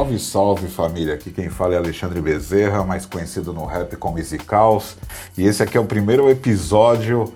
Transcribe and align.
Salve, 0.00 0.18
salve 0.18 0.66
família! 0.66 1.12
Aqui 1.12 1.30
quem 1.30 1.50
fala 1.50 1.74
é 1.74 1.76
Alexandre 1.76 2.22
Bezerra, 2.22 2.82
mais 2.86 3.04
conhecido 3.04 3.52
no 3.52 3.66
rap 3.66 3.94
como 3.96 4.18
Easy 4.18 4.38
Caos, 4.38 4.96
e 5.36 5.44
esse 5.44 5.62
aqui 5.62 5.76
é 5.76 5.80
o 5.80 5.84
primeiro 5.84 6.30
episódio 6.30 7.34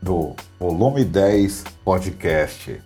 do 0.00 0.34
Volume 0.58 1.04
10 1.04 1.64
Podcast. 1.84 2.80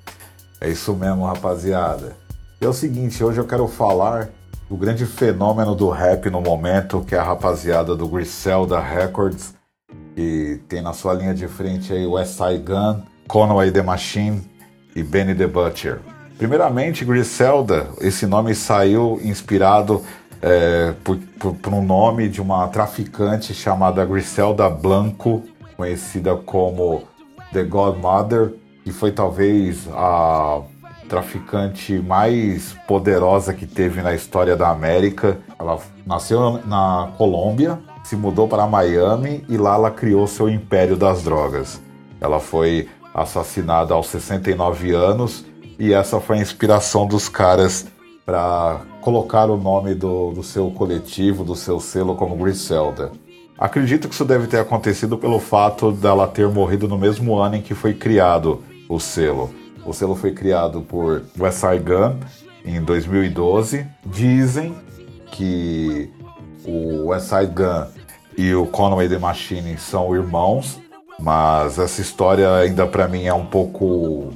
É 0.60 0.68
isso 0.68 0.92
mesmo, 0.94 1.24
rapaziada. 1.24 2.16
E 2.60 2.64
é 2.64 2.68
o 2.68 2.72
seguinte, 2.72 3.22
hoje 3.22 3.38
eu 3.38 3.46
quero 3.46 3.68
falar 3.68 4.30
do 4.68 4.76
grande 4.76 5.06
fenômeno 5.06 5.76
do 5.76 5.88
rap 5.90 6.28
no 6.28 6.40
momento, 6.40 7.00
que 7.02 7.14
é 7.14 7.18
a 7.18 7.22
rapaziada 7.22 7.94
do 7.94 8.08
Griselda 8.08 8.80
Records, 8.80 9.54
que 10.16 10.60
tem 10.68 10.82
na 10.82 10.92
sua 10.92 11.14
linha 11.14 11.34
de 11.34 11.46
frente 11.46 11.92
aí 11.92 12.04
o 12.04 12.18
S.I. 12.18 12.58
Gun, 12.58 13.02
Conway 13.28 13.70
The 13.70 13.82
Machine 13.82 14.42
e 14.96 15.04
Benny 15.04 15.36
The 15.36 15.46
Butcher. 15.46 16.00
Primeiramente, 16.40 17.04
Griselda, 17.04 17.90
esse 18.00 18.24
nome 18.24 18.54
saiu 18.54 19.20
inspirado 19.22 20.02
é, 20.40 20.94
por, 21.04 21.18
por, 21.38 21.54
por, 21.54 21.74
um 21.74 21.84
nome 21.84 22.30
de 22.30 22.40
uma 22.40 22.66
traficante 22.68 23.52
chamada 23.52 24.06
Griselda 24.06 24.66
Blanco, 24.70 25.42
conhecida 25.76 26.34
como 26.34 27.02
The 27.52 27.62
Godmother, 27.64 28.54
que 28.82 28.90
foi 28.90 29.12
talvez 29.12 29.86
a 29.92 30.62
traficante 31.10 31.98
mais 31.98 32.72
poderosa 32.88 33.52
que 33.52 33.66
teve 33.66 34.00
na 34.00 34.14
história 34.14 34.56
da 34.56 34.70
América. 34.70 35.36
Ela 35.58 35.78
nasceu 36.06 36.58
na 36.64 37.12
Colômbia, 37.18 37.78
se 38.02 38.16
mudou 38.16 38.48
para 38.48 38.66
Miami 38.66 39.44
e 39.46 39.58
lá 39.58 39.74
ela 39.74 39.90
criou 39.90 40.26
seu 40.26 40.48
império 40.48 40.96
das 40.96 41.22
drogas. 41.22 41.82
Ela 42.18 42.40
foi 42.40 42.88
assassinada 43.12 43.92
aos 43.92 44.06
69 44.06 44.94
anos 44.94 45.49
e 45.80 45.94
essa 45.94 46.20
foi 46.20 46.36
a 46.36 46.42
inspiração 46.42 47.06
dos 47.06 47.26
caras 47.26 47.86
para 48.26 48.82
colocar 49.00 49.46
o 49.46 49.56
nome 49.56 49.94
do, 49.94 50.30
do 50.30 50.42
seu 50.42 50.70
coletivo, 50.70 51.42
do 51.42 51.56
seu 51.56 51.80
selo 51.80 52.14
como 52.14 52.36
Griselda. 52.36 53.10
Acredito 53.58 54.06
que 54.06 54.14
isso 54.14 54.26
deve 54.26 54.46
ter 54.46 54.58
acontecido 54.58 55.16
pelo 55.16 55.40
fato 55.40 55.90
dela 55.90 56.28
ter 56.28 56.46
morrido 56.48 56.86
no 56.86 56.98
mesmo 56.98 57.38
ano 57.38 57.56
em 57.56 57.62
que 57.62 57.74
foi 57.74 57.94
criado 57.94 58.62
o 58.90 59.00
selo. 59.00 59.50
O 59.84 59.94
selo 59.94 60.14
foi 60.14 60.32
criado 60.32 60.82
por 60.82 61.22
Westside 61.38 61.78
Gun 61.78 62.18
em 62.62 62.82
2012. 62.82 63.86
Dizem 64.04 64.74
que 65.32 66.10
o 66.66 67.06
Westside 67.06 67.52
Gun 67.54 67.86
e 68.36 68.54
o 68.54 68.66
Conway 68.66 69.08
the 69.08 69.18
Machine 69.18 69.78
são 69.78 70.14
irmãos, 70.14 70.78
mas 71.18 71.78
essa 71.78 72.02
história 72.02 72.54
ainda 72.54 72.86
para 72.86 73.08
mim 73.08 73.24
é 73.24 73.32
um 73.32 73.46
pouco 73.46 74.34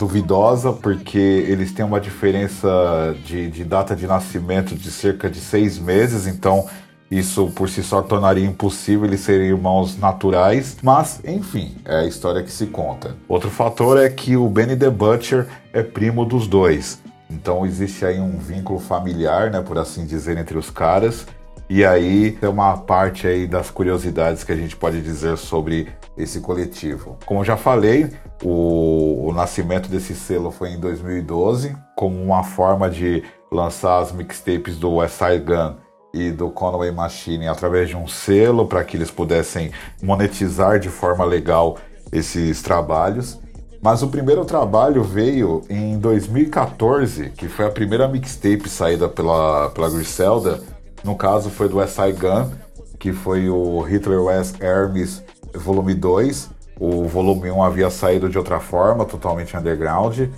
duvidosa, 0.00 0.72
porque 0.72 1.18
eles 1.18 1.72
têm 1.72 1.84
uma 1.84 2.00
diferença 2.00 3.14
de, 3.22 3.50
de 3.50 3.64
data 3.64 3.94
de 3.94 4.06
nascimento 4.06 4.74
de 4.74 4.90
cerca 4.90 5.28
de 5.28 5.38
seis 5.38 5.78
meses, 5.78 6.26
então 6.26 6.66
isso 7.10 7.48
por 7.48 7.68
si 7.68 7.82
só 7.82 8.00
tornaria 8.00 8.46
impossível 8.46 9.04
eles 9.04 9.20
serem 9.20 9.48
irmãos 9.48 9.98
naturais, 9.98 10.78
mas 10.82 11.20
enfim, 11.22 11.76
é 11.84 11.96
a 11.96 12.06
história 12.06 12.42
que 12.42 12.50
se 12.50 12.66
conta. 12.66 13.14
Outro 13.28 13.50
fator 13.50 13.98
é 13.98 14.08
que 14.08 14.38
o 14.38 14.48
Benny 14.48 14.74
the 14.74 14.88
Butcher 14.88 15.46
é 15.70 15.82
primo 15.82 16.24
dos 16.24 16.46
dois, 16.46 16.98
então 17.28 17.66
existe 17.66 18.06
aí 18.06 18.18
um 18.18 18.38
vínculo 18.38 18.78
familiar, 18.78 19.50
né, 19.50 19.60
por 19.60 19.76
assim 19.76 20.06
dizer, 20.06 20.38
entre 20.38 20.56
os 20.56 20.70
caras. 20.70 21.26
E 21.68 21.84
aí 21.84 22.38
é 22.40 22.48
uma 22.48 22.76
parte 22.78 23.26
aí 23.26 23.46
das 23.46 23.70
curiosidades 23.70 24.42
que 24.42 24.50
a 24.50 24.56
gente 24.56 24.74
pode 24.74 25.00
dizer 25.02 25.36
sobre 25.36 25.88
esse 26.22 26.40
coletivo. 26.40 27.18
Como 27.26 27.44
já 27.44 27.56
falei, 27.56 28.10
o, 28.42 29.28
o 29.28 29.32
nascimento 29.32 29.88
desse 29.88 30.14
selo 30.14 30.50
foi 30.50 30.70
em 30.70 30.78
2012, 30.78 31.76
como 31.96 32.22
uma 32.22 32.42
forma 32.42 32.88
de 32.88 33.22
lançar 33.50 34.00
as 34.00 34.12
mixtapes 34.12 34.76
do 34.76 34.96
West 34.96 35.16
Side 35.16 35.44
Gun 35.44 35.74
e 36.12 36.30
do 36.30 36.50
Conway 36.50 36.90
Machine 36.90 37.48
através 37.48 37.88
de 37.88 37.96
um 37.96 38.06
selo 38.06 38.66
para 38.66 38.84
que 38.84 38.96
eles 38.96 39.10
pudessem 39.10 39.70
monetizar 40.02 40.78
de 40.78 40.88
forma 40.88 41.24
legal 41.24 41.78
esses 42.12 42.62
trabalhos. 42.62 43.38
Mas 43.82 44.02
o 44.02 44.08
primeiro 44.08 44.44
trabalho 44.44 45.02
veio 45.02 45.62
em 45.70 45.98
2014, 45.98 47.30
que 47.30 47.48
foi 47.48 47.66
a 47.66 47.70
primeira 47.70 48.06
mixtape 48.06 48.68
saída 48.68 49.08
pela, 49.08 49.70
pela 49.70 49.88
Griselda, 49.88 50.60
no 51.02 51.16
caso 51.16 51.48
foi 51.48 51.68
do 51.68 51.80
SI 51.86 52.12
Gun, 52.12 52.50
que 52.98 53.12
foi 53.12 53.48
o 53.48 53.80
Hitler 53.80 54.22
West 54.22 54.60
Hermes 54.60 55.22
volume 55.54 55.94
2. 55.94 56.50
O 56.78 57.04
volume 57.04 57.50
1 57.50 57.62
havia 57.62 57.90
saído 57.90 58.28
de 58.28 58.38
outra 58.38 58.60
forma, 58.60 59.04
totalmente 59.04 59.56
underground. 59.56 60.28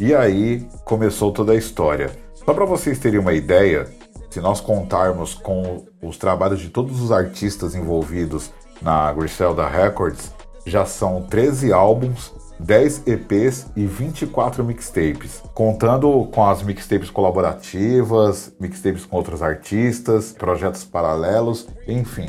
E 0.00 0.14
aí 0.14 0.66
começou 0.84 1.32
toda 1.32 1.52
a 1.52 1.56
história. 1.56 2.10
Só 2.34 2.52
para 2.52 2.64
vocês 2.64 2.98
terem 2.98 3.20
uma 3.20 3.32
ideia, 3.32 3.86
se 4.30 4.40
nós 4.40 4.60
contarmos 4.60 5.34
com 5.34 5.84
os 6.02 6.16
trabalhos 6.16 6.60
de 6.60 6.70
todos 6.70 7.00
os 7.00 7.12
artistas 7.12 7.74
envolvidos 7.74 8.50
na 8.80 9.12
Griselda 9.12 9.66
Records, 9.68 10.32
já 10.66 10.84
são 10.84 11.22
13 11.22 11.72
álbuns 11.72 12.32
10 12.62 13.06
EPs 13.06 13.66
e 13.74 13.86
24 13.86 14.64
mixtapes, 14.64 15.42
contando 15.52 16.28
com 16.32 16.46
as 16.46 16.62
mixtapes 16.62 17.10
colaborativas, 17.10 18.52
mixtapes 18.60 19.04
com 19.04 19.16
outros 19.16 19.42
artistas, 19.42 20.32
projetos 20.32 20.84
paralelos, 20.84 21.68
enfim. 21.86 22.28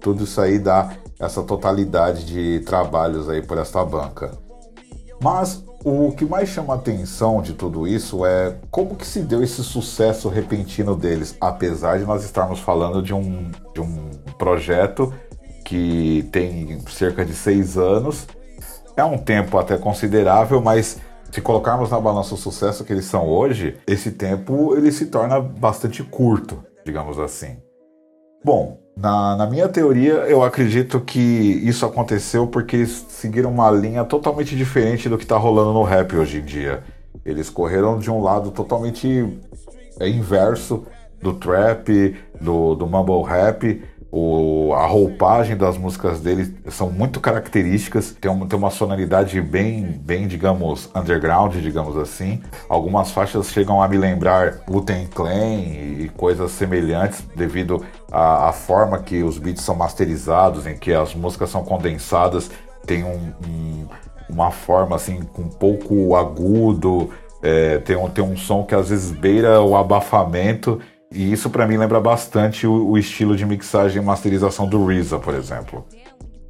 Tudo 0.00 0.24
isso 0.24 0.40
aí 0.40 0.58
dá 0.58 0.92
essa 1.18 1.42
totalidade 1.42 2.24
de 2.24 2.60
trabalhos 2.60 3.28
aí 3.28 3.42
por 3.42 3.58
esta 3.58 3.84
banca. 3.84 4.32
Mas 5.22 5.64
o 5.84 6.12
que 6.12 6.24
mais 6.24 6.48
chama 6.48 6.74
a 6.74 6.76
atenção 6.76 7.40
de 7.40 7.52
tudo 7.52 7.86
isso 7.86 8.26
é 8.26 8.56
como 8.70 8.96
que 8.96 9.06
se 9.06 9.20
deu 9.20 9.42
esse 9.42 9.62
sucesso 9.62 10.28
repentino 10.28 10.96
deles, 10.96 11.36
apesar 11.40 11.98
de 11.98 12.04
nós 12.04 12.24
estarmos 12.24 12.60
falando 12.60 13.02
de 13.02 13.14
um, 13.14 13.50
de 13.72 13.80
um 13.80 14.10
projeto 14.38 15.12
que 15.64 16.28
tem 16.32 16.80
cerca 16.88 17.24
de 17.24 17.34
seis 17.34 17.78
anos 17.78 18.26
é 18.96 19.04
um 19.04 19.18
tempo 19.18 19.58
até 19.58 19.76
considerável, 19.78 20.60
mas 20.60 21.00
se 21.30 21.40
colocarmos 21.40 21.90
na 21.90 22.00
balança 22.00 22.34
o 22.34 22.38
sucesso 22.38 22.84
que 22.84 22.92
eles 22.92 23.06
são 23.06 23.26
hoje, 23.26 23.78
esse 23.86 24.12
tempo 24.12 24.76
ele 24.76 24.92
se 24.92 25.06
torna 25.06 25.40
bastante 25.40 26.02
curto, 26.02 26.62
digamos 26.84 27.18
assim. 27.18 27.56
Bom, 28.44 28.81
na, 28.96 29.36
na, 29.36 29.46
minha 29.46 29.68
teoria, 29.68 30.12
eu 30.28 30.42
acredito 30.42 31.00
que 31.00 31.18
isso 31.18 31.86
aconteceu 31.86 32.46
porque 32.46 32.76
eles 32.76 33.06
seguiram 33.08 33.50
uma 33.50 33.70
linha 33.70 34.04
totalmente 34.04 34.54
diferente 34.54 35.08
do 35.08 35.16
que 35.16 35.24
está 35.24 35.36
rolando 35.36 35.72
no 35.72 35.82
rap 35.82 36.14
hoje 36.14 36.38
em 36.38 36.44
dia. 36.44 36.82
Eles 37.24 37.48
correram 37.48 37.98
de 37.98 38.10
um 38.10 38.22
lado 38.22 38.50
totalmente 38.50 39.26
é, 39.98 40.08
inverso 40.08 40.86
do 41.20 41.32
trap, 41.32 42.16
do, 42.40 42.74
do 42.74 42.86
mumble 42.86 43.22
rap, 43.22 43.82
o, 44.14 44.74
a 44.74 44.86
roupagem 44.86 45.56
das 45.56 45.78
músicas 45.78 46.20
dele 46.20 46.54
são 46.68 46.90
muito 46.90 47.18
características, 47.18 48.10
tem, 48.20 48.30
um, 48.30 48.46
tem 48.46 48.58
uma 48.58 48.70
sonoridade 48.70 49.40
bem, 49.40 49.86
bem, 49.86 50.28
digamos, 50.28 50.90
underground, 50.94 51.54
digamos 51.54 51.96
assim. 51.96 52.42
Algumas 52.68 53.10
faixas 53.10 53.50
chegam 53.50 53.80
a 53.80 53.88
me 53.88 53.96
lembrar 53.96 54.60
Wu-Tang 54.68 55.06
Clan 55.06 55.54
e, 55.54 56.10
coisas 56.14 56.50
semelhantes 56.50 57.24
devido 57.34 57.82
à, 58.10 58.52
forma 58.52 58.98
que 58.98 59.22
os 59.22 59.38
beats 59.38 59.64
são 59.64 59.74
masterizados, 59.74 60.66
em 60.66 60.76
que 60.76 60.92
as 60.92 61.14
músicas 61.14 61.48
são 61.48 61.64
condensadas, 61.64 62.50
tem 62.84 63.04
um, 63.04 63.32
um, 63.48 63.86
uma 64.28 64.50
forma 64.50 64.94
assim 64.94 65.22
com 65.22 65.42
um 65.42 65.48
pouco 65.48 66.14
agudo, 66.16 67.08
é, 67.42 67.78
tem, 67.78 67.96
um, 67.96 68.10
tem 68.10 68.22
um 68.22 68.36
som 68.36 68.62
que 68.62 68.74
às 68.74 68.90
vezes 68.90 69.10
beira 69.10 69.62
o 69.62 69.74
abafamento 69.74 70.78
e 71.12 71.32
isso 71.32 71.50
para 71.50 71.66
mim 71.66 71.76
lembra 71.76 72.00
bastante 72.00 72.66
o, 72.66 72.90
o, 72.90 72.98
estilo 72.98 73.36
de 73.36 73.44
mixagem 73.44 74.02
e 74.02 74.04
masterização 74.04 74.66
do 74.66 74.84
RZA, 74.86 75.18
por 75.18 75.34
exemplo. 75.34 75.84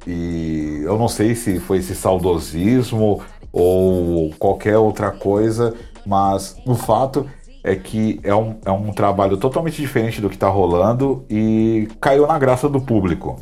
E 0.07 0.81
eu 0.83 0.97
não 0.97 1.07
sei 1.07 1.35
se 1.35 1.59
foi 1.59 1.77
esse 1.77 1.95
saudosismo 1.95 3.21
ou 3.51 4.31
qualquer 4.39 4.77
outra 4.77 5.11
coisa, 5.11 5.73
mas 6.05 6.57
o 6.65 6.75
fato 6.75 7.29
é 7.63 7.75
que 7.75 8.19
é 8.23 8.35
um, 8.35 8.57
é 8.65 8.71
um 8.71 8.91
trabalho 8.91 9.37
totalmente 9.37 9.81
diferente 9.81 10.19
do 10.19 10.29
que 10.29 10.35
está 10.35 10.49
rolando 10.49 11.25
e 11.29 11.87
caiu 12.01 12.27
na 12.27 12.37
graça 12.37 12.67
do 12.67 12.81
público. 12.81 13.39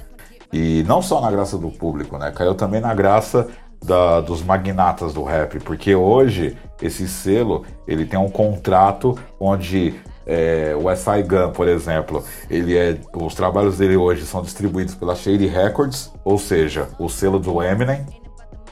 E 0.54 0.84
não 0.88 1.02
só 1.02 1.22
na 1.22 1.32
graça 1.32 1.58
do 1.58 1.70
público, 1.70 2.18
né? 2.18 2.32
Caiu 2.32 2.54
também 2.54 2.82
na 2.82 2.94
graça 2.94 3.48
da, 3.84 4.22
dos 4.22 4.44
magnatas 4.44 5.14
do 5.14 5.24
rap, 5.24 5.60
porque 5.62 5.96
hoje 5.96 6.56
esse 6.82 7.08
selo 7.08 7.66
ele 7.88 8.06
tem 8.06 8.20
um 8.20 8.30
contrato 8.30 9.18
onde 9.40 9.96
é, 10.32 10.74
o 10.74 10.90
S.I. 10.90 11.24
Gun, 11.24 11.52
por 11.52 11.68
exemplo, 11.68 12.24
ele 12.50 12.78
é, 12.78 12.98
os 13.14 13.36
trabalhos 13.36 13.78
dele 13.78 13.98
hoje 13.98 14.26
são 14.26 14.42
distribuídos 14.42 14.96
pela 14.96 15.14
Shady 15.14 15.46
Records, 15.46 16.10
ou 16.24 16.38
seja, 16.38 16.88
o 16.98 17.10
selo 17.10 17.38
do 17.38 17.62
Eminem, 17.62 18.06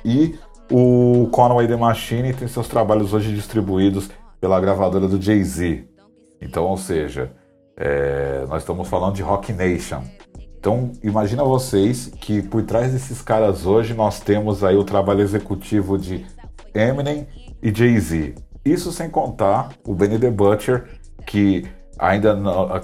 e 0.06 0.40
o 0.72 1.28
Conway 1.34 1.68
The 1.68 1.76
Machine 1.76 2.34
tem 2.34 2.48
seus 2.48 2.70
trabalhos 2.70 3.14
hoje 3.14 3.36
distribuídos 3.36 4.10
pela 4.40 4.58
gravadora 4.62 5.06
do 5.06 5.22
Jay-Z. 5.22 5.86
Então, 6.42 6.64
ou 6.64 6.78
seja, 6.78 7.34
é, 7.76 8.46
nós 8.48 8.62
estamos 8.62 8.88
falando 8.88 9.16
de 9.16 9.22
Rock 9.22 9.52
Nation. 9.52 10.02
Então, 10.58 10.94
imagina 11.04 11.44
vocês 11.44 12.08
que 12.22 12.42
por 12.42 12.64
trás 12.64 12.94
desses 12.94 13.22
caras 13.22 13.66
hoje 13.66 13.94
nós 13.94 14.22
temos 14.22 14.64
aí 14.64 14.78
o 14.78 14.86
trabalho 14.86 15.22
executivo 15.22 15.98
de 15.98 16.26
Eminem 16.74 17.28
e 17.62 17.74
Jay-Z. 17.74 18.36
Isso 18.64 18.92
sem 18.92 19.10
contar 19.10 19.72
o 19.86 19.94
Benny 19.94 20.20
the 20.20 20.30
Butcher, 20.30 20.99
que 21.30 21.64
ainda 22.00 22.36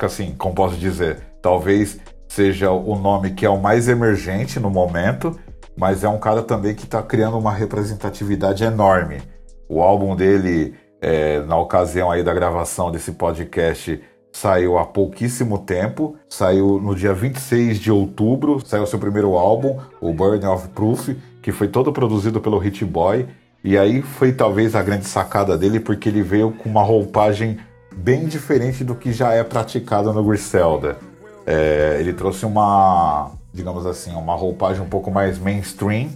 assim, 0.02 0.36
como 0.38 0.54
posso 0.54 0.76
dizer, 0.76 1.18
talvez 1.42 2.00
seja 2.28 2.70
o 2.70 2.96
nome 2.96 3.32
que 3.32 3.44
é 3.44 3.50
o 3.50 3.60
mais 3.60 3.88
emergente 3.88 4.60
no 4.60 4.70
momento, 4.70 5.36
mas 5.76 6.04
é 6.04 6.08
um 6.10 6.20
cara 6.20 6.44
também 6.44 6.76
que 6.76 6.84
está 6.84 7.02
criando 7.02 7.40
uma 7.40 7.52
representatividade 7.52 8.64
enorme. 8.64 9.20
O 9.68 9.82
álbum 9.82 10.16
dele, 10.16 10.76
é, 11.02 11.40
na 11.40 11.58
ocasião 11.58 12.12
aí 12.12 12.24
da 12.24 12.36
gravação 12.36 12.92
desse 12.92 13.14
podcast, 13.14 14.00
saiu 14.32 14.78
há 14.78 14.86
pouquíssimo 14.86 15.58
tempo, 15.58 16.16
saiu 16.30 16.80
no 16.80 16.94
dia 16.94 17.16
26 17.16 17.80
de 17.80 17.92
outubro, 17.92 18.62
saiu 18.64 18.86
seu 18.86 19.00
primeiro 19.00 19.34
álbum, 19.36 19.80
o 20.00 20.14
Burning 20.14 20.46
of 20.46 20.68
Proof, 20.68 21.10
que 21.42 21.52
foi 21.52 21.68
todo 21.68 21.92
produzido 21.92 22.40
pelo 22.40 22.60
Hit 22.60 22.86
Boy, 22.86 23.26
e 23.64 23.76
aí 23.76 24.04
foi 24.04 24.34
talvez 24.34 24.76
a 24.76 24.84
grande 24.84 25.06
sacada 25.06 25.58
dele, 25.58 25.80
porque 25.80 26.10
ele 26.10 26.22
veio 26.22 26.52
com 26.52 26.70
uma 26.70 26.84
roupagem 26.84 27.58
bem 27.96 28.26
diferente 28.26 28.84
do 28.84 28.96
que 28.96 29.12
já 29.12 29.34
é 29.34 29.44
praticado 29.44 30.12
no 30.14 30.24
Griselda. 30.24 30.98
É, 31.46 31.98
ele 32.00 32.14
trouxe 32.14 32.46
uma, 32.46 33.32
digamos 33.54 33.86
assim, 33.86 34.14
uma 34.16 34.36
roupagem 34.36 34.82
um 34.82 34.90
pouco 34.90 35.12
mais 35.12 35.38
mainstream, 35.38 36.10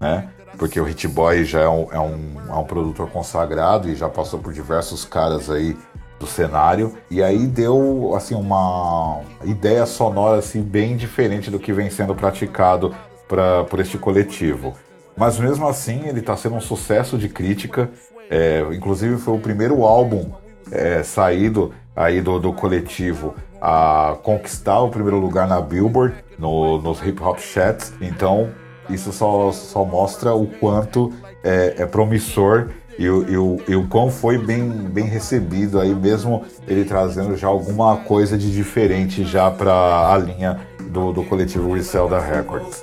né? 0.00 0.28
Porque 0.56 0.80
o 0.80 0.84
Hit 0.84 1.06
Boy 1.06 1.44
já 1.44 1.60
é 1.60 1.68
um, 1.68 1.92
é 1.92 2.00
um, 2.00 2.34
é 2.48 2.54
um 2.54 2.64
produtor 2.64 3.08
consagrado 3.10 3.88
e 3.88 3.94
já 3.94 4.08
passou 4.08 4.40
por 4.40 4.52
diversos 4.52 5.04
caras 5.04 5.50
aí 5.50 5.76
do 6.18 6.26
cenário 6.26 6.96
e 7.08 7.22
aí 7.22 7.46
deu 7.46 8.12
assim 8.16 8.34
uma 8.34 9.20
ideia 9.44 9.86
sonora 9.86 10.40
assim 10.40 10.60
bem 10.62 10.96
diferente 10.96 11.48
do 11.48 11.60
que 11.60 11.72
vem 11.72 11.88
sendo 11.90 12.12
praticado 12.12 12.92
pra, 13.28 13.62
por 13.64 13.78
este 13.78 13.98
coletivo. 13.98 14.74
Mas 15.16 15.38
mesmo 15.38 15.68
assim 15.68 16.08
ele 16.08 16.20
está 16.20 16.36
sendo 16.36 16.56
um 16.56 16.60
sucesso 16.60 17.16
de 17.18 17.28
crítica. 17.28 17.90
É, 18.30 18.66
inclusive 18.72 19.16
foi 19.16 19.34
o 19.34 19.38
primeiro 19.38 19.84
álbum 19.84 20.30
é, 20.70 21.02
saído 21.02 21.72
aí 21.94 22.20
do, 22.20 22.38
do 22.38 22.52
coletivo 22.52 23.34
a 23.60 24.16
conquistar 24.22 24.80
o 24.80 24.88
primeiro 24.88 25.18
lugar 25.18 25.48
na 25.48 25.60
Billboard, 25.60 26.14
no, 26.38 26.80
nos 26.80 27.04
hip 27.04 27.22
hop 27.22 27.38
chats. 27.38 27.92
Então 28.00 28.50
isso 28.88 29.12
só, 29.12 29.50
só 29.52 29.84
mostra 29.84 30.34
o 30.34 30.46
quanto 30.46 31.12
é, 31.44 31.74
é 31.78 31.86
promissor 31.86 32.68
e 32.98 33.08
o, 33.08 33.30
e, 33.30 33.36
o, 33.36 33.60
e 33.68 33.76
o 33.76 33.86
quão 33.86 34.10
foi 34.10 34.38
bem, 34.38 34.68
bem 34.68 35.04
recebido 35.04 35.80
aí, 35.80 35.94
mesmo 35.94 36.44
ele 36.66 36.84
trazendo 36.84 37.36
já 37.36 37.46
alguma 37.46 37.96
coisa 37.98 38.36
de 38.36 38.52
diferente 38.52 39.24
já 39.24 39.50
para 39.50 40.12
a 40.12 40.18
linha 40.18 40.60
do, 40.90 41.12
do 41.12 41.22
coletivo 41.22 41.70
Griselda 41.70 42.18
Records. 42.18 42.82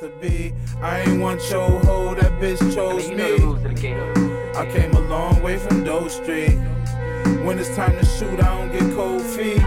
When 7.44 7.58
it's 7.58 7.76
time 7.76 7.98
to 7.98 8.06
shoot, 8.06 8.40
I 8.40 8.56
don't 8.56 8.72
get 8.72 8.96
cold 8.96 9.22
feet. 9.22 9.62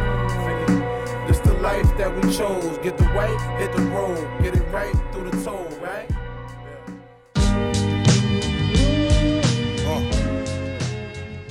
This 1.27 1.41
the 1.41 1.55
life 1.61 1.91
that 1.99 2.15
we 2.15 2.23
chose. 2.33 2.79
Get 2.83 2.97
the 2.97 3.05
white, 3.17 3.41
hit 3.59 3.73
the 3.75 3.83
road, 3.91 4.19
get 4.43 4.55
it 4.55 4.63
right 4.73 4.95
through 5.13 5.31
the 5.31 5.45
toll, 5.45 5.67
right? 5.83 6.09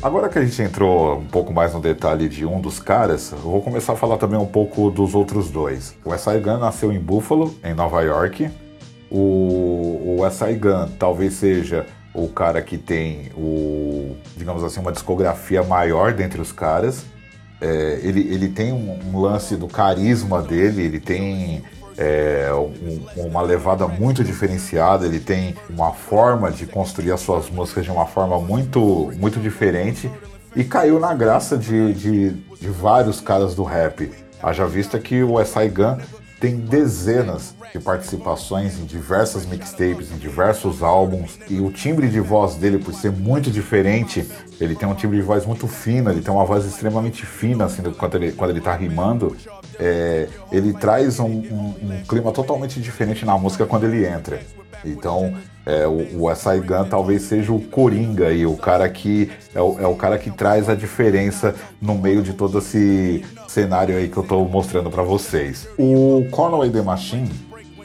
Agora 0.01 0.29
que 0.29 0.39
a 0.39 0.45
gente 0.45 0.61
entrou 0.61 1.17
um 1.17 1.25
pouco 1.25 1.51
mais 1.51 1.73
no 1.73 1.81
detalhe 1.81 2.29
de 2.29 2.45
um 2.45 2.61
dos 2.61 2.79
caras, 2.79 3.31
eu 3.31 3.39
vou 3.39 3.61
começar 3.61 3.93
a 3.93 3.95
falar 3.95 4.17
também 4.17 4.39
um 4.39 4.45
pouco 4.45 4.89
dos 4.89 5.13
outros 5.13 5.49
dois. 5.49 5.97
O 6.05 6.13
S.I. 6.13 6.39
Gun 6.39 6.59
nasceu 6.59 6.93
em 6.93 6.99
Buffalo, 6.99 7.53
em 7.63 7.73
Nova 7.73 8.01
York. 8.01 8.49
O, 9.09 10.19
o 10.19 10.25
S.I. 10.25 10.53
Gun 10.55 10.87
talvez 10.97 11.33
seja 11.33 11.85
o 12.17 12.27
cara 12.27 12.61
que 12.63 12.77
tem 12.77 13.31
o, 13.35 14.17
digamos 14.35 14.63
assim, 14.63 14.79
uma 14.79 14.91
discografia 14.91 15.61
maior 15.61 16.11
dentre 16.13 16.41
os 16.41 16.51
caras. 16.51 17.05
É, 17.61 17.99
ele, 18.01 18.21
ele 18.33 18.49
tem 18.49 18.73
um, 18.73 18.99
um, 19.05 19.19
lance 19.19 19.55
do 19.55 19.67
carisma 19.67 20.41
dele, 20.41 20.81
ele 20.81 20.99
tem 20.99 21.63
é, 21.95 22.49
um, 22.53 23.25
uma 23.27 23.41
levada 23.41 23.87
muito 23.87 24.23
diferenciada, 24.23 25.05
ele 25.05 25.19
tem 25.19 25.55
uma 25.69 25.93
forma 25.93 26.51
de 26.51 26.65
construir 26.65 27.11
as 27.11 27.21
suas 27.21 27.49
músicas 27.49 27.85
de 27.85 27.91
uma 27.91 28.05
forma 28.05 28.39
muito, 28.39 29.11
muito 29.17 29.39
diferente 29.39 30.11
e 30.55 30.63
caiu 30.63 30.99
na 30.99 31.13
graça 31.13 31.55
de, 31.55 31.93
de, 31.93 32.31
de 32.31 32.67
vários 32.67 33.21
caras 33.21 33.53
do 33.53 33.63
rap. 33.63 34.11
Haja 34.41 34.65
vista 34.65 34.99
que 34.99 35.23
o 35.23 35.39
S.I. 35.39 35.69
Gun 35.69 35.97
tem 36.39 36.57
dezenas 36.57 37.55
de 37.71 37.79
participações 37.79 38.77
em 38.79 38.85
diversas 38.85 39.45
mixtapes, 39.45 40.11
em 40.11 40.17
diversos 40.17 40.83
álbuns, 40.83 41.39
e 41.49 41.59
o 41.59 41.71
timbre 41.71 42.07
de 42.07 42.19
voz 42.19 42.55
dele, 42.55 42.77
por 42.77 42.93
ser 42.93 43.11
muito 43.11 43.49
diferente, 43.49 44.27
ele 44.59 44.75
tem 44.75 44.87
um 44.87 44.93
timbre 44.93 45.17
de 45.17 45.23
voz 45.23 45.45
muito 45.45 45.67
fino, 45.67 46.11
ele 46.11 46.21
tem 46.21 46.33
uma 46.33 46.45
voz 46.45 46.65
extremamente 46.65 47.25
fina, 47.25 47.65
assim, 47.65 47.81
quando 47.97 48.15
ele, 48.15 48.31
quando 48.31 48.51
ele 48.51 48.61
tá 48.61 48.75
rimando, 48.75 49.35
é, 49.79 50.27
ele 50.51 50.73
traz 50.73 51.19
um, 51.19 51.25
um, 51.25 51.75
um, 51.81 52.03
clima 52.07 52.31
totalmente 52.31 52.79
diferente 52.79 53.25
na 53.25 53.37
música 53.37 53.65
quando 53.65 53.85
ele 53.85 54.05
entra. 54.05 54.39
Então, 54.85 55.35
é, 55.67 55.85
o, 55.85 56.29
Asai 56.29 56.61
Gun 56.61 56.85
talvez 56.85 57.23
seja 57.23 57.51
o 57.51 57.59
Coringa 57.59 58.31
e 58.31 58.45
o 58.45 58.55
cara 58.55 58.87
que 58.87 59.29
é 59.53 59.61
o, 59.61 59.77
é 59.81 59.85
o, 59.85 59.95
cara 59.95 60.17
que 60.17 60.31
traz 60.31 60.69
a 60.69 60.75
diferença 60.75 61.53
no 61.81 61.95
meio 61.95 62.23
de 62.23 62.31
todo 62.31 62.59
esse 62.59 63.21
cenário 63.49 63.97
aí 63.97 64.07
que 64.07 64.15
eu 64.15 64.23
estou 64.23 64.47
mostrando 64.47 64.89
para 64.89 65.03
vocês. 65.03 65.67
O 65.77 66.25
Conway 66.31 66.69
The 66.69 66.81
Machine, 66.81 67.29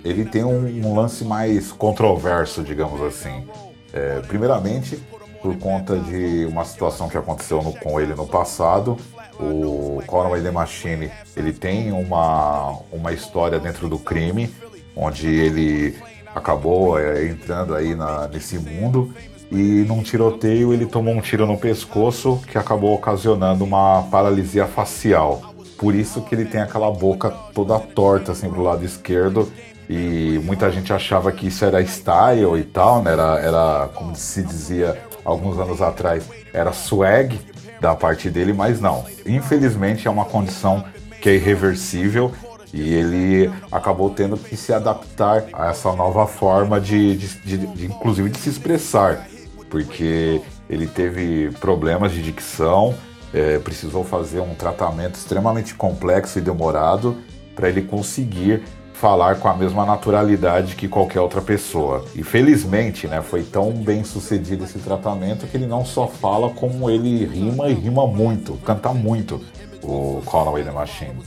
ele 0.05 0.25
tem 0.25 0.45
um, 0.45 0.65
um 0.87 0.95
lance 0.95 1.25
mais 1.25 1.73
controverso, 1.73 2.63
digamos 2.63 3.03
assim. 3.03 3.45
É, 3.93 4.21
primeiramente, 4.29 5.03
por 5.43 5.59
conta 5.59 5.99
de 5.99 6.47
uma 6.47 6.65
situação 6.65 7.09
que 7.09 7.19
aconteceu 7.19 7.61
no, 7.63 7.73
com 7.73 8.01
ele 8.01 8.15
no 8.15 8.29
passado, 8.29 8.97
o 9.41 10.01
Conway 10.07 10.41
The 10.41 10.53
Machine, 10.53 11.11
ele 11.37 11.53
tem 11.53 11.91
uma, 11.91 12.79
uma 12.93 13.13
história 13.13 13.59
dentro 13.59 13.89
do 13.89 13.99
crime, 13.99 14.55
onde 14.95 15.27
ele 15.27 15.97
acabou 16.35 16.99
é, 16.99 17.27
entrando 17.27 17.75
aí 17.75 17.95
na, 17.95 18.29
nesse 18.29 18.59
mundo 18.59 19.13
e 19.51 19.85
num 19.87 20.03
tiroteio 20.03 20.73
ele 20.73 20.87
tomou 20.87 21.15
um 21.15 21.21
tiro 21.21 21.47
no 21.47 21.59
pescoço 21.59 22.41
que 22.51 22.57
acabou 22.57 22.95
ocasionando 22.95 23.65
uma 23.65 24.03
paralisia 24.11 24.67
facial. 24.67 25.55
Por 25.77 25.95
isso 25.95 26.23
que 26.23 26.35
ele 26.35 26.45
tem 26.45 26.61
aquela 26.61 26.91
boca 26.91 27.31
toda 27.55 27.79
torta 27.79 28.33
assim 28.33 28.49
pro 28.49 28.63
lado 28.63 28.85
esquerdo 28.85 29.53
e 29.89 30.41
muita 30.45 30.71
gente 30.71 30.93
achava 30.93 31.31
que 31.33 31.49
isso 31.49 31.65
era 31.65 31.85
style 31.85 32.59
e 32.59 32.63
tal, 32.63 33.03
né? 33.03 33.13
Era, 33.13 33.39
era 33.41 33.91
como 33.95 34.15
se 34.17 34.43
dizia 34.43 34.97
alguns 35.25 35.59
anos 35.59 35.83
atrás, 35.83 36.25
era 36.53 36.73
swag, 36.73 37.39
da 37.83 37.97
parte 37.97 38.31
dele, 38.31 38.53
mas 38.53 38.81
não. 38.81 39.05
Infelizmente 39.27 40.07
é 40.07 40.11
uma 40.11 40.25
condição 40.25 40.85
que 41.21 41.29
é 41.29 41.35
irreversível 41.35 42.33
e 42.73 42.95
ele 42.95 43.53
acabou 43.71 44.11
tendo 44.11 44.37
que 44.37 44.57
se 44.57 44.73
adaptar 44.73 45.45
a 45.53 45.69
essa 45.69 45.93
nova 45.93 46.27
forma 46.27 46.81
de, 46.81 47.17
de, 47.17 47.29
de, 47.39 47.67
de 47.67 47.87
inclusive 47.87 48.31
de 48.31 48.39
se 48.39 48.49
expressar, 48.49 49.27
porque 49.71 50.41
ele 50.69 50.87
teve 50.87 51.51
problemas 51.61 52.13
de 52.13 52.23
dicção, 52.23 52.95
é, 53.33 53.59
precisou 53.59 54.05
fazer 54.05 54.41
um 54.41 54.55
tratamento 54.55 55.17
extremamente 55.17 55.75
complexo 55.75 56.39
e 56.39 56.43
demorado 56.43 57.17
para 57.55 57.69
ele 57.69 57.83
conseguir 57.83 58.63
falar 58.95 59.41
com 59.41 59.49
a 59.49 59.55
mesma 59.55 59.85
naturalidade 59.85 60.77
que 60.77 60.87
qualquer 60.87 61.21
outra 61.21 61.43
pessoa. 61.43 62.05
E 62.15 62.23
felizmente, 62.23 63.09
né, 63.09 63.21
foi 63.21 63.43
tão 63.43 63.73
bem 63.73 64.05
sucedido 64.05 64.65
esse 64.65 64.79
tratamento 64.79 65.47
que 65.47 65.57
ele 65.57 65.67
não 65.67 65.85
só 65.85 66.07
fala 66.07 66.51
como 66.51 66.89
ele 66.89 67.25
rima 67.27 67.69
e 67.69 67.75
rima 67.75 68.07
muito, 68.07 68.55
canta 68.65 68.93
muito 68.93 69.41
o 69.83 70.23
Conway 70.25 70.63
the 70.63 70.71
Machine. 70.71 71.19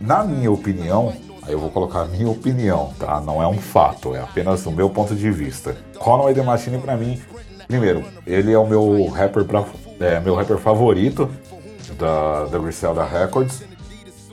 Na 0.00 0.24
minha 0.24 0.50
opinião, 0.50 1.12
aí 1.42 1.52
eu 1.52 1.58
vou 1.58 1.70
colocar 1.70 2.02
a 2.02 2.06
minha 2.06 2.28
opinião, 2.28 2.92
tá? 2.98 3.20
Não 3.20 3.42
é 3.42 3.46
um 3.46 3.58
fato, 3.58 4.14
é 4.14 4.20
apenas 4.20 4.64
o 4.66 4.70
meu 4.70 4.88
ponto 4.90 5.14
de 5.14 5.30
vista. 5.30 5.76
Conway 5.98 6.34
the 6.34 6.42
Machine 6.42 6.78
para 6.78 6.96
mim, 6.96 7.20
primeiro, 7.66 8.04
ele 8.26 8.52
é 8.52 8.58
o 8.58 8.66
meu 8.66 9.08
rapper 9.08 9.44
pra, 9.44 9.64
é, 10.00 10.20
meu 10.20 10.34
rapper 10.34 10.58
favorito 10.58 11.28
da, 11.98 12.44
da 12.46 12.58
Griselda 12.58 13.04
Records 13.04 13.62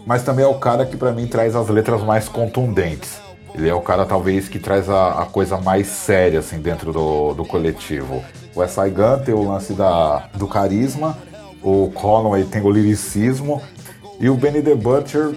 mas 0.05 0.23
também 0.23 0.45
é 0.45 0.47
o 0.47 0.55
cara 0.55 0.85
que 0.85 0.95
para 0.95 1.11
mim 1.11 1.25
traz 1.25 1.55
as 1.55 1.67
letras 1.67 2.01
mais 2.03 2.29
contundentes. 2.29 3.19
Ele 3.55 3.67
é 3.67 3.73
o 3.73 3.81
cara 3.81 4.05
talvez 4.05 4.47
que 4.47 4.59
traz 4.59 4.89
a, 4.89 5.21
a 5.21 5.25
coisa 5.25 5.57
mais 5.57 5.87
séria 5.87 6.39
assim 6.39 6.59
dentro 6.59 6.93
do, 6.93 7.33
do 7.33 7.45
coletivo. 7.45 8.23
O 8.53 8.61
S.I. 8.61 8.89
Gun 8.89 9.19
tem 9.25 9.33
o 9.33 9.49
lance 9.49 9.73
da, 9.73 10.29
do 10.35 10.47
carisma, 10.47 11.17
o 11.63 11.89
Conway 11.93 12.43
tem 12.43 12.61
o 12.61 12.69
liricismo 12.69 13.61
e 14.19 14.29
o 14.29 14.35
Benny 14.35 14.61
the 14.61 14.75
Butcher 14.75 15.35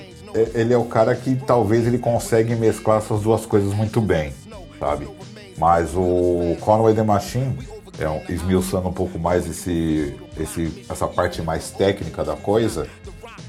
ele 0.54 0.72
é 0.72 0.78
o 0.78 0.84
cara 0.84 1.14
que 1.14 1.34
talvez 1.36 1.86
ele 1.86 1.98
consegue 1.98 2.54
mesclar 2.54 2.98
essas 2.98 3.22
duas 3.22 3.46
coisas 3.46 3.72
muito 3.74 4.00
bem, 4.00 4.32
sabe? 4.78 5.08
Mas 5.56 5.94
o 5.94 6.56
Conway 6.60 6.94
the 6.94 7.02
Machine, 7.02 7.58
é 7.98 8.32
esmiuçando 8.32 8.88
um 8.88 8.92
pouco 8.92 9.18
mais 9.18 9.46
esse, 9.48 10.14
esse, 10.38 10.84
essa 10.88 11.06
parte 11.08 11.42
mais 11.42 11.70
técnica 11.70 12.24
da 12.24 12.36
coisa, 12.36 12.86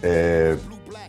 é, 0.02 0.58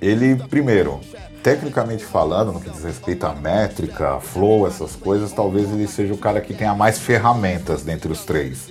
ele, 0.01 0.37
primeiro, 0.37 1.01
tecnicamente 1.43 2.05
falando, 2.05 2.53
no 2.53 2.61
que 2.61 2.69
diz 2.69 2.85
respeito 2.85 3.27
à 3.27 3.35
métrica, 3.35 4.21
flow, 4.21 4.67
essas 4.67 4.95
coisas, 4.95 5.33
talvez 5.33 5.71
ele 5.71 5.87
seja 5.87 6.13
o 6.13 6.19
cara 6.19 6.41
que 6.41 6.53
tenha 6.53 6.75
mais 6.75 6.99
ferramentas 6.99 7.83
dentre 7.83 8.13
os 8.13 8.25
três. 8.25 8.69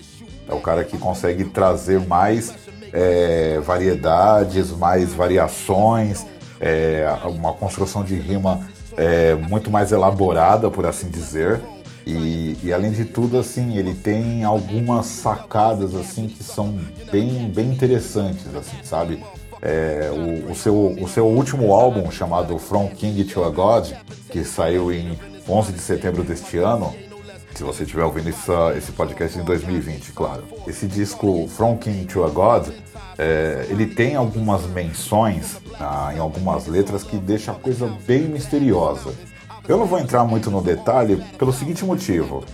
É 0.48 0.54
o 0.54 0.60
cara 0.60 0.84
que 0.84 0.98
consegue 0.98 1.46
trazer 1.46 2.00
mais 2.00 2.54
é, 2.94 3.60
variedades, 3.60 4.72
mais 4.72 5.14
variações, 5.14 6.26
é, 6.60 7.08
uma 7.26 7.54
construção 7.54 8.04
de 8.04 8.16
rima 8.16 8.68
é, 8.98 9.36
muito 9.36 9.72
mais 9.72 9.92
elaborada, 9.92 10.70
por 10.70 10.86
assim 10.86 11.10
dizer. 11.10 11.62
E, 12.06 12.58
e, 12.64 12.74
além 12.74 12.92
de 12.92 13.06
tudo, 13.06 13.38
assim, 13.38 13.78
ele 13.78 13.94
tem 13.94 14.44
algumas 14.44 15.06
sacadas 15.06 15.94
assim 15.94 16.28
que 16.28 16.44
são 16.44 16.80
bem, 17.12 17.50
bem 17.50 17.72
interessantes, 17.72 18.48
assim, 18.56 18.78
sabe? 18.84 19.24
É, 19.62 20.10
o, 20.12 20.52
o, 20.52 20.56
seu, 20.56 20.96
o 21.00 21.08
seu 21.08 21.28
último 21.28 21.74
álbum 21.74 22.10
chamado 22.10 22.58
From 22.58 22.88
King 22.90 23.24
to 23.26 23.44
a 23.44 23.50
God, 23.50 23.92
que 24.32 24.44
saiu 24.44 24.92
em 24.92 25.20
11 25.48 25.74
de 25.74 25.80
setembro 25.80 26.24
deste 26.24 26.58
ano, 26.58 26.96
se 27.54 27.64
você 27.64 27.84
estiver 27.84 28.04
ouvindo 28.04 28.30
essa, 28.30 28.74
esse 28.78 28.92
podcast 28.92 29.38
em 29.38 29.44
2020, 29.44 30.14
claro. 30.14 30.44
Esse 30.66 30.88
disco 30.88 31.48
From 31.50 31.78
King 31.78 32.06
to 32.06 32.24
a 32.24 32.30
God, 32.30 32.70
é, 33.20 33.68
ele 33.70 33.86
tem 33.86 34.16
algumas 34.16 34.66
menções 34.68 35.58
ah, 35.78 36.14
em 36.16 36.20
algumas 36.20 36.68
letras 36.68 37.04
que 37.04 37.18
deixa 37.18 37.52
a 37.52 37.56
coisa 37.56 37.86
bem 38.08 38.22
misteriosa. 38.22 39.14
Eu 39.68 39.78
não 39.78 39.86
vou 39.86 40.00
entrar 40.00 40.24
muito 40.24 40.50
no 40.50 40.62
detalhe 40.62 41.22
pelo 41.38 41.52
seguinte 41.52 41.84
motivo. 41.84 42.46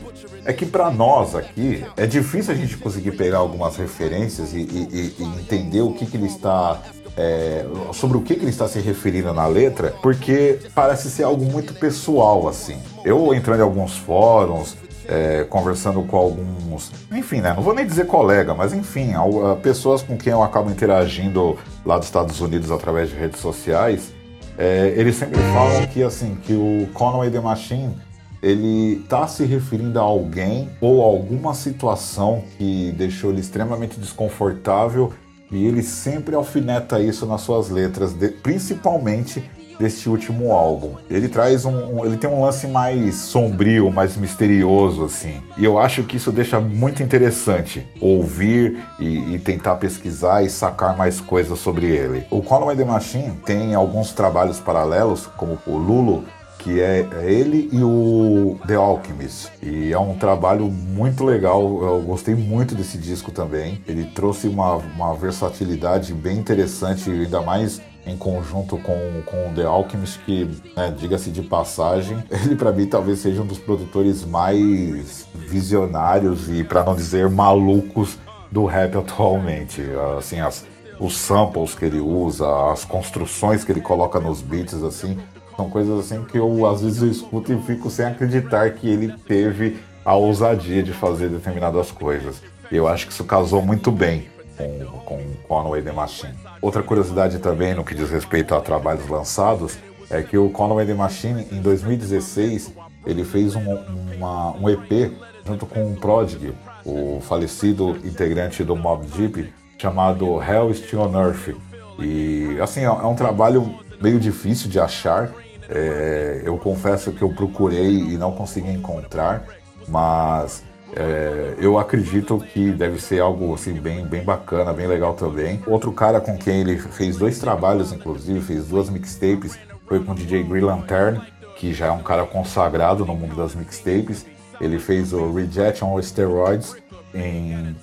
É 0.43 0.51
que 0.51 0.65
para 0.65 0.89
nós 0.89 1.35
aqui 1.35 1.85
é 1.95 2.07
difícil 2.07 2.51
a 2.51 2.57
gente 2.57 2.77
conseguir 2.77 3.11
pegar 3.11 3.37
algumas 3.37 3.77
referências 3.77 4.53
e, 4.53 4.61
e, 4.61 5.15
e 5.19 5.23
entender 5.23 5.81
o 5.81 5.93
que, 5.93 6.05
que 6.07 6.17
ele 6.17 6.25
está 6.25 6.81
é, 7.15 7.65
sobre 7.93 8.17
o 8.17 8.21
que, 8.21 8.33
que, 8.33 8.41
ele 8.41 8.49
está 8.49 8.67
se 8.67 8.79
referindo 8.79 9.33
na 9.33 9.45
letra, 9.47 9.93
porque 10.01 10.59
parece 10.73 11.09
ser 11.09 11.23
algo 11.23 11.45
muito 11.45 11.73
pessoal, 11.75 12.47
assim. 12.47 12.77
Eu 13.03 13.33
entrando 13.33 13.59
em 13.59 13.63
alguns 13.63 13.95
fóruns, 13.97 14.75
é, 15.07 15.45
conversando 15.49 16.01
com 16.03 16.17
alguns, 16.17 16.91
enfim, 17.11 17.41
né? 17.41 17.53
Não 17.53 17.63
vou 17.63 17.73
nem 17.73 17.85
dizer 17.85 18.07
colega, 18.07 18.53
mas 18.53 18.73
enfim, 18.73 19.13
pessoas 19.61 20.01
com 20.01 20.17
quem 20.17 20.33
eu 20.33 20.43
acabo 20.43 20.69
interagindo 20.69 21.57
lá 21.85 21.97
dos 21.97 22.07
Estados 22.07 22.39
Unidos 22.41 22.71
através 22.71 23.09
de 23.09 23.15
redes 23.15 23.39
sociais, 23.39 24.13
é, 24.57 24.93
eles 24.95 25.15
sempre 25.15 25.39
falam 25.53 25.85
que 25.87 26.01
assim 26.01 26.35
que 26.43 26.53
o 26.53 26.87
Conway 26.93 27.29
the 27.29 27.39
Machine 27.39 27.95
ele 28.41 29.01
está 29.01 29.27
se 29.27 29.43
referindo 29.43 29.99
a 29.99 30.03
alguém 30.03 30.69
ou 30.79 31.01
alguma 31.01 31.53
situação 31.53 32.43
que 32.57 32.93
deixou 32.95 33.31
ele 33.31 33.41
extremamente 33.41 33.99
desconfortável 33.99 35.11
e 35.51 35.65
ele 35.65 35.81
sempre 35.81 36.35
alfineta 36.35 36.99
isso 36.99 37.25
nas 37.25 37.41
suas 37.41 37.69
letras, 37.69 38.13
de, 38.13 38.29
principalmente 38.29 39.43
deste 39.79 40.09
último 40.09 40.51
álbum. 40.51 40.93
Ele 41.09 41.27
traz 41.27 41.65
um, 41.65 41.99
um, 41.99 42.05
ele 42.05 42.17
tem 42.17 42.29
um 42.29 42.41
lance 42.41 42.67
mais 42.67 43.15
sombrio, 43.15 43.91
mais 43.91 44.15
misterioso 44.17 45.05
assim. 45.05 45.41
E 45.57 45.65
eu 45.65 45.77
acho 45.77 46.03
que 46.03 46.17
isso 46.17 46.31
deixa 46.31 46.59
muito 46.59 47.03
interessante 47.03 47.85
ouvir 47.99 48.77
e, 48.99 49.35
e 49.35 49.39
tentar 49.39 49.75
pesquisar 49.75 50.43
e 50.43 50.49
sacar 50.49 50.97
mais 50.97 51.19
coisas 51.19 51.59
sobre 51.59 51.87
ele. 51.87 52.25
O 52.29 52.41
Conway 52.41 52.75
the 52.75 52.85
Machine 52.85 53.31
tem 53.45 53.73
alguns 53.75 54.11
trabalhos 54.11 54.59
paralelos, 54.59 55.27
como 55.37 55.57
o 55.65 55.77
Lulu, 55.77 56.23
que 56.65 56.81
é, 56.81 57.07
é 57.21 57.31
ele 57.31 57.69
e 57.71 57.83
o 57.83 58.57
The 58.65 58.73
Alchemist. 58.73 59.51
E 59.61 59.93
é 59.93 59.99
um 59.99 60.15
trabalho 60.15 60.65
muito 60.65 61.23
legal, 61.23 61.61
eu 61.61 62.01
gostei 62.01 62.33
muito 62.33 62.73
desse 62.73 62.97
disco 62.97 63.31
também. 63.31 63.83
Ele 63.87 64.03
trouxe 64.05 64.47
uma, 64.47 64.77
uma 64.77 65.13
versatilidade 65.13 66.11
bem 66.11 66.39
interessante, 66.39 67.07
ainda 67.07 67.39
mais 67.41 67.79
em 68.05 68.15
conjunto 68.15 68.77
com, 68.77 69.21
com 69.25 69.53
The 69.53 69.63
Alchemist, 69.63 70.19
que, 70.19 70.45
né, 70.75 70.93
diga-se 70.97 71.31
de 71.31 71.41
passagem, 71.41 72.23
ele 72.29 72.55
para 72.55 72.71
mim 72.71 72.85
talvez 72.85 73.19
seja 73.19 73.41
um 73.41 73.45
dos 73.45 73.57
produtores 73.57 74.23
mais 74.23 75.27
visionários 75.33 76.49
e, 76.49 76.63
para 76.63 76.83
não 76.83 76.95
dizer, 76.95 77.29
malucos 77.29 78.17
do 78.51 78.65
rap 78.65 78.97
atualmente. 78.97 79.81
Assim, 80.17 80.39
as, 80.39 80.65
os 80.99 81.17
samples 81.17 81.73
que 81.73 81.85
ele 81.85 81.99
usa, 81.99 82.71
as 82.71 82.85
construções 82.85 83.63
que 83.63 83.71
ele 83.71 83.81
coloca 83.81 84.19
nos 84.19 84.41
beats, 84.41 84.83
assim, 84.83 85.17
são 85.55 85.69
coisas 85.69 85.99
assim 85.99 86.23
que 86.25 86.37
eu 86.37 86.65
às 86.65 86.81
vezes 86.81 87.01
eu 87.01 87.09
escuto 87.09 87.53
e 87.53 87.61
fico 87.61 87.89
sem 87.89 88.05
acreditar 88.05 88.71
que 88.71 88.89
ele 88.89 89.13
teve 89.25 89.77
a 90.03 90.13
ousadia 90.13 90.83
de 90.83 90.91
fazer 90.91 91.29
determinadas 91.29 91.91
coisas. 91.91 92.41
E 92.69 92.75
eu 92.75 92.87
acho 92.87 93.07
que 93.07 93.13
isso 93.13 93.23
casou 93.23 93.61
muito 93.61 93.91
bem 93.91 94.34
com, 94.57 95.01
com 95.05 95.23
Conway 95.47 95.81
the 95.81 95.91
Machine. 95.91 96.33
Outra 96.61 96.81
curiosidade 96.81 97.39
também 97.39 97.73
no 97.73 97.83
que 97.83 97.95
diz 97.95 98.09
respeito 98.09 98.55
a 98.55 98.61
trabalhos 98.61 99.07
lançados 99.07 99.77
é 100.09 100.21
que 100.21 100.37
o 100.37 100.49
Conway 100.49 100.85
the 100.85 100.93
Machine, 100.93 101.47
em 101.51 101.61
2016, 101.61 102.73
ele 103.05 103.23
fez 103.23 103.55
um, 103.55 103.75
uma, 104.15 104.51
um 104.51 104.69
EP 104.69 105.11
junto 105.45 105.65
com 105.65 105.91
o 105.91 105.95
Prodigy, 105.95 106.53
o 106.83 107.19
falecido 107.21 107.97
integrante 108.03 108.63
do 108.63 108.75
Mob 108.75 109.05
Deep, 109.07 109.53
chamado 109.77 110.41
Hell 110.41 110.73
Still 110.73 111.01
on 111.01 111.19
Earth. 111.19 111.55
E 111.99 112.57
assim, 112.61 112.81
é, 112.81 112.85
é 112.85 112.89
um 112.89 113.15
trabalho 113.15 113.79
meio 114.01 114.19
difícil 114.19 114.69
de 114.69 114.79
achar. 114.79 115.31
É, 115.69 116.41
eu 116.45 116.57
confesso 116.57 117.11
que 117.11 117.21
eu 117.21 117.29
procurei 117.29 117.97
e 117.97 118.17
não 118.17 118.31
consegui 118.31 118.71
encontrar, 118.71 119.45
mas 119.87 120.63
é, 120.93 121.55
eu 121.57 121.77
acredito 121.77 122.37
que 122.53 122.71
deve 122.71 123.01
ser 123.01 123.19
algo 123.19 123.53
assim 123.53 123.73
bem, 123.73 124.05
bem 124.05 124.23
bacana, 124.23 124.73
bem 124.73 124.87
legal 124.87 125.13
também. 125.13 125.61
Outro 125.65 125.91
cara 125.91 126.19
com 126.21 126.37
quem 126.37 126.61
ele 126.61 126.77
fez 126.77 127.17
dois 127.17 127.39
trabalhos, 127.39 127.91
inclusive, 127.91 128.41
fez 128.41 128.67
duas 128.67 128.89
mixtapes, 128.89 129.57
foi 129.87 130.03
com 130.03 130.11
o 130.11 130.15
DJ 130.15 130.43
Green 130.43 130.61
Lantern, 130.61 131.21
que 131.57 131.73
já 131.73 131.87
é 131.87 131.91
um 131.91 132.03
cara 132.03 132.25
consagrado 132.25 133.05
no 133.05 133.15
mundo 133.15 133.35
das 133.35 133.55
mixtapes. 133.55 134.25
Ele 134.59 134.79
fez 134.79 135.11
o 135.11 135.31
Reject 135.33 135.83
on 135.83 136.01
Steroids 136.01 136.75
em 137.13 137.75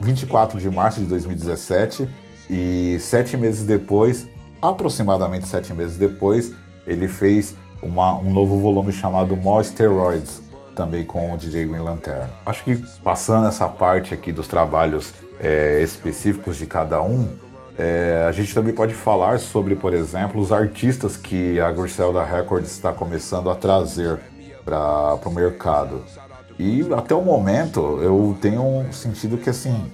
24 0.00 0.58
de 0.60 0.70
março 0.70 1.00
de 1.00 1.06
2017 1.06 2.08
e 2.48 2.98
sete 3.00 3.36
meses 3.36 3.64
depois, 3.64 4.26
aproximadamente 4.60 5.46
sete 5.46 5.72
meses 5.72 5.96
depois, 5.96 6.52
ele 6.86 7.06
fez 7.06 7.54
uma, 7.82 8.16
um 8.18 8.32
novo 8.32 8.58
volume 8.58 8.92
chamado 8.92 9.36
More 9.36 9.64
Steroids, 9.64 10.42
também 10.74 11.04
com 11.04 11.32
o 11.32 11.36
DJ 11.36 11.66
Green 11.66 11.82
Lantern. 11.82 12.30
Acho 12.46 12.64
que 12.64 12.76
passando 13.02 13.46
essa 13.48 13.68
parte 13.68 14.14
aqui 14.14 14.32
dos 14.32 14.46
trabalhos 14.46 15.12
é, 15.40 15.80
específicos 15.82 16.56
de 16.56 16.66
cada 16.66 17.02
um, 17.02 17.28
é, 17.78 18.26
a 18.28 18.32
gente 18.32 18.54
também 18.54 18.74
pode 18.74 18.94
falar 18.94 19.38
sobre, 19.38 19.74
por 19.74 19.94
exemplo, 19.94 20.40
os 20.40 20.52
artistas 20.52 21.16
que 21.16 21.58
a 21.58 21.72
Griselda 21.72 22.22
Records 22.22 22.70
está 22.70 22.92
começando 22.92 23.48
a 23.48 23.54
trazer 23.54 24.20
para 24.64 25.18
o 25.24 25.30
mercado. 25.30 26.04
E 26.58 26.86
até 26.92 27.14
o 27.14 27.22
momento 27.22 27.98
eu 28.02 28.36
tenho 28.40 28.84
sentido 28.92 29.38
que 29.38 29.48
assim 29.48 29.90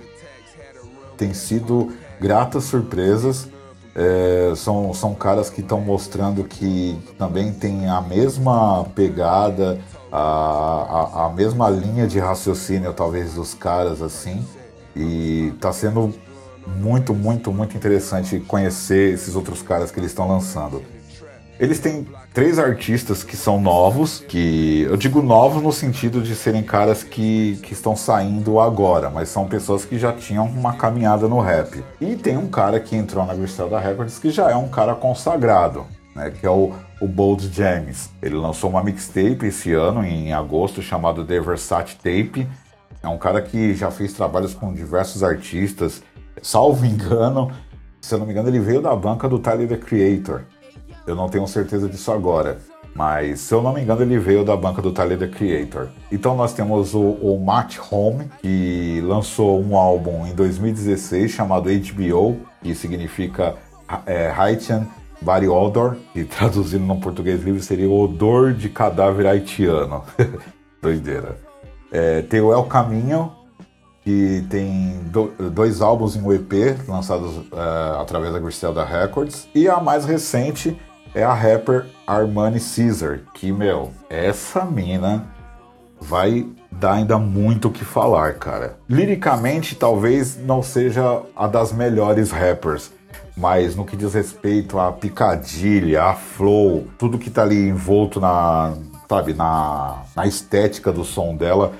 tem 1.16 1.33
sido 1.33 1.92
gratas 2.21 2.64
surpresas. 2.64 3.49
É, 3.95 4.52
são, 4.56 4.92
são 4.92 5.14
caras 5.14 5.49
que 5.49 5.61
estão 5.61 5.80
mostrando 5.80 6.45
que 6.45 6.99
também 7.16 7.52
tem 7.52 7.88
a 7.88 8.00
mesma 8.00 8.85
pegada, 8.95 9.78
a, 10.18 11.20
a, 11.23 11.26
a 11.26 11.28
mesma 11.28 11.68
linha 11.68 12.06
de 12.06 12.18
raciocínio, 12.18 12.90
talvez, 12.94 13.35
dos 13.35 13.52
caras, 13.52 14.00
assim. 14.00 14.42
E 14.96 15.52
tá 15.61 15.70
sendo 15.75 16.14
muito, 16.66 17.12
muito, 17.12 17.52
muito 17.52 17.76
interessante 17.76 18.40
conhecer 18.40 19.12
esses 19.12 19.37
outros 19.37 19.61
caras 19.61 19.90
que 19.90 20.00
eles 20.00 20.11
estão 20.11 20.26
lançando. 20.26 20.82
Eles 21.61 21.78
têm 21.78 22.06
três 22.32 22.58
artistas 22.58 23.23
que 23.23 23.37
são 23.37 23.61
novos, 23.61 24.20
que 24.26 24.82
eu 24.88 24.96
digo 24.96 25.20
novos 25.20 25.62
no 25.62 25.73
sentido 25.73 26.23
de 26.23 26.35
serem 26.35 26.62
caras 26.62 27.02
que, 27.02 27.58
que 27.62 27.75
estão 27.75 27.94
saindo 27.94 28.58
agora, 28.58 29.11
mas 29.11 29.28
são 29.28 29.46
pessoas 29.46 29.85
que 29.85 29.99
já 29.99 30.12
tinham 30.14 30.46
uma 30.46 30.75
caminhada 30.75 31.28
no 31.28 31.40
rap. 31.40 31.82
E 32.00 32.16
tem 32.16 32.38
um 32.38 32.49
cara 32.49 32.80
que 32.80 32.96
entrou 32.96 33.25
na 33.26 33.35
Griselda 33.35 33.78
Records 33.78 34.18
que 34.18 34.30
já 34.30 34.50
é 34.50 34.56
um 34.56 34.68
cara 34.68 34.94
consagrado 34.94 35.87
né, 36.16 36.30
que 36.30 36.46
é 36.46 36.50
o, 36.50 36.73
o 37.00 37.06
Bold 37.06 37.50
James. 37.52 38.10
Ele 38.22 38.36
lançou 38.36 38.70
uma 38.70 38.82
mixtape 38.82 39.46
esse 39.46 39.72
ano, 39.72 40.04
em 40.04 40.32
agosto, 40.32 40.82
chamado 40.82 41.24
The 41.24 41.40
Versace 41.40 41.96
Tape. 41.96 42.46
É 43.02 43.08
um 43.08 43.18
cara 43.18 43.40
que 43.42 43.74
já 43.74 43.90
fez 43.90 44.12
trabalhos 44.12 44.54
com 44.54 44.72
diversos 44.72 45.22
artistas. 45.22 46.02
Salvo 46.42 46.84
engano, 46.84 47.50
se 48.00 48.14
eu 48.14 48.18
não 48.18 48.26
me 48.26 48.32
engano, 48.32 48.48
ele 48.48 48.60
veio 48.60 48.80
da 48.80 48.94
banca 48.94 49.28
do 49.28 49.38
Tyler 49.38 49.68
the 49.68 49.76
Creator. 49.76 50.42
Eu 51.06 51.14
não 51.14 51.28
tenho 51.28 51.46
certeza 51.46 51.88
disso 51.88 52.10
agora. 52.10 52.58
Mas, 52.94 53.40
se 53.40 53.52
eu 53.52 53.62
não 53.62 53.74
me 53.74 53.82
engano, 53.82 54.00
ele 54.00 54.18
veio 54.18 54.42
da 54.42 54.56
banca 54.56 54.80
do 54.80 54.90
Tyler 54.90 55.18
the 55.18 55.28
Creator. 55.28 55.88
Então 56.10 56.34
nós 56.34 56.54
temos 56.54 56.94
o, 56.94 57.02
o 57.02 57.38
Matt 57.38 57.76
Home, 57.90 58.30
que 58.40 59.02
lançou 59.04 59.62
um 59.62 59.76
álbum 59.76 60.26
em 60.26 60.34
2016 60.34 61.30
chamado 61.30 61.68
HBO, 61.68 62.40
que 62.62 62.74
significa 62.74 63.54
é, 64.06 64.30
Body 65.20 65.49
Odor, 65.49 65.96
que 66.12 66.25
traduzindo 66.25 66.85
no 66.85 67.00
português 67.00 67.42
livre 67.42 67.62
seria 67.62 67.88
o 67.88 68.00
odor 68.00 68.52
de 68.52 68.68
cadáver 68.68 69.26
haitiano. 69.26 70.04
Doideira. 70.80 71.37
É, 71.90 72.23
tem 72.23 72.40
o 72.40 72.52
El 72.52 72.64
Caminho, 72.64 73.32
que 74.02 74.44
tem 74.50 75.00
do, 75.04 75.32
dois 75.50 75.80
álbuns 75.80 76.16
em 76.16 76.23
um 76.23 76.32
EP 76.32 76.52
lançados 76.87 77.42
é, 77.52 78.00
através 78.00 78.32
da 78.32 78.38
Griselda 78.38 78.85
Records. 78.85 79.49
E 79.54 79.68
a 79.68 79.80
mais 79.80 80.04
recente 80.04 80.78
é 81.14 81.25
a 81.25 81.32
rapper 81.32 81.87
Armani 82.06 82.61
Caesar, 82.61 83.20
que, 83.32 83.50
meu, 83.50 83.90
essa 84.08 84.64
mina 84.64 85.26
vai 86.00 86.46
dá 86.78 86.92
ainda 86.92 87.18
muito 87.18 87.68
o 87.68 87.70
que 87.70 87.85
falar, 87.85 88.35
cara. 88.35 88.78
Liricamente, 88.88 89.75
talvez 89.75 90.37
não 90.37 90.62
seja 90.62 91.23
a 91.35 91.46
das 91.46 91.73
melhores 91.73 92.30
rappers, 92.30 92.92
mas 93.37 93.76
no 93.76 93.85
que 93.85 93.97
diz 93.97 94.14
respeito 94.14 94.78
à 94.78 94.90
picadilha, 94.90 96.05
a 96.05 96.14
flow, 96.14 96.87
tudo 96.99 97.19
que 97.19 97.28
tá 97.28 97.43
ali 97.43 97.69
envolto 97.69 98.19
na, 98.19 98.73
sabe, 99.09 99.35
na, 99.35 100.02
na 100.14 100.26
estética 100.26 100.90
do 100.90 101.05
som 101.05 101.37
dela, 101.37 101.73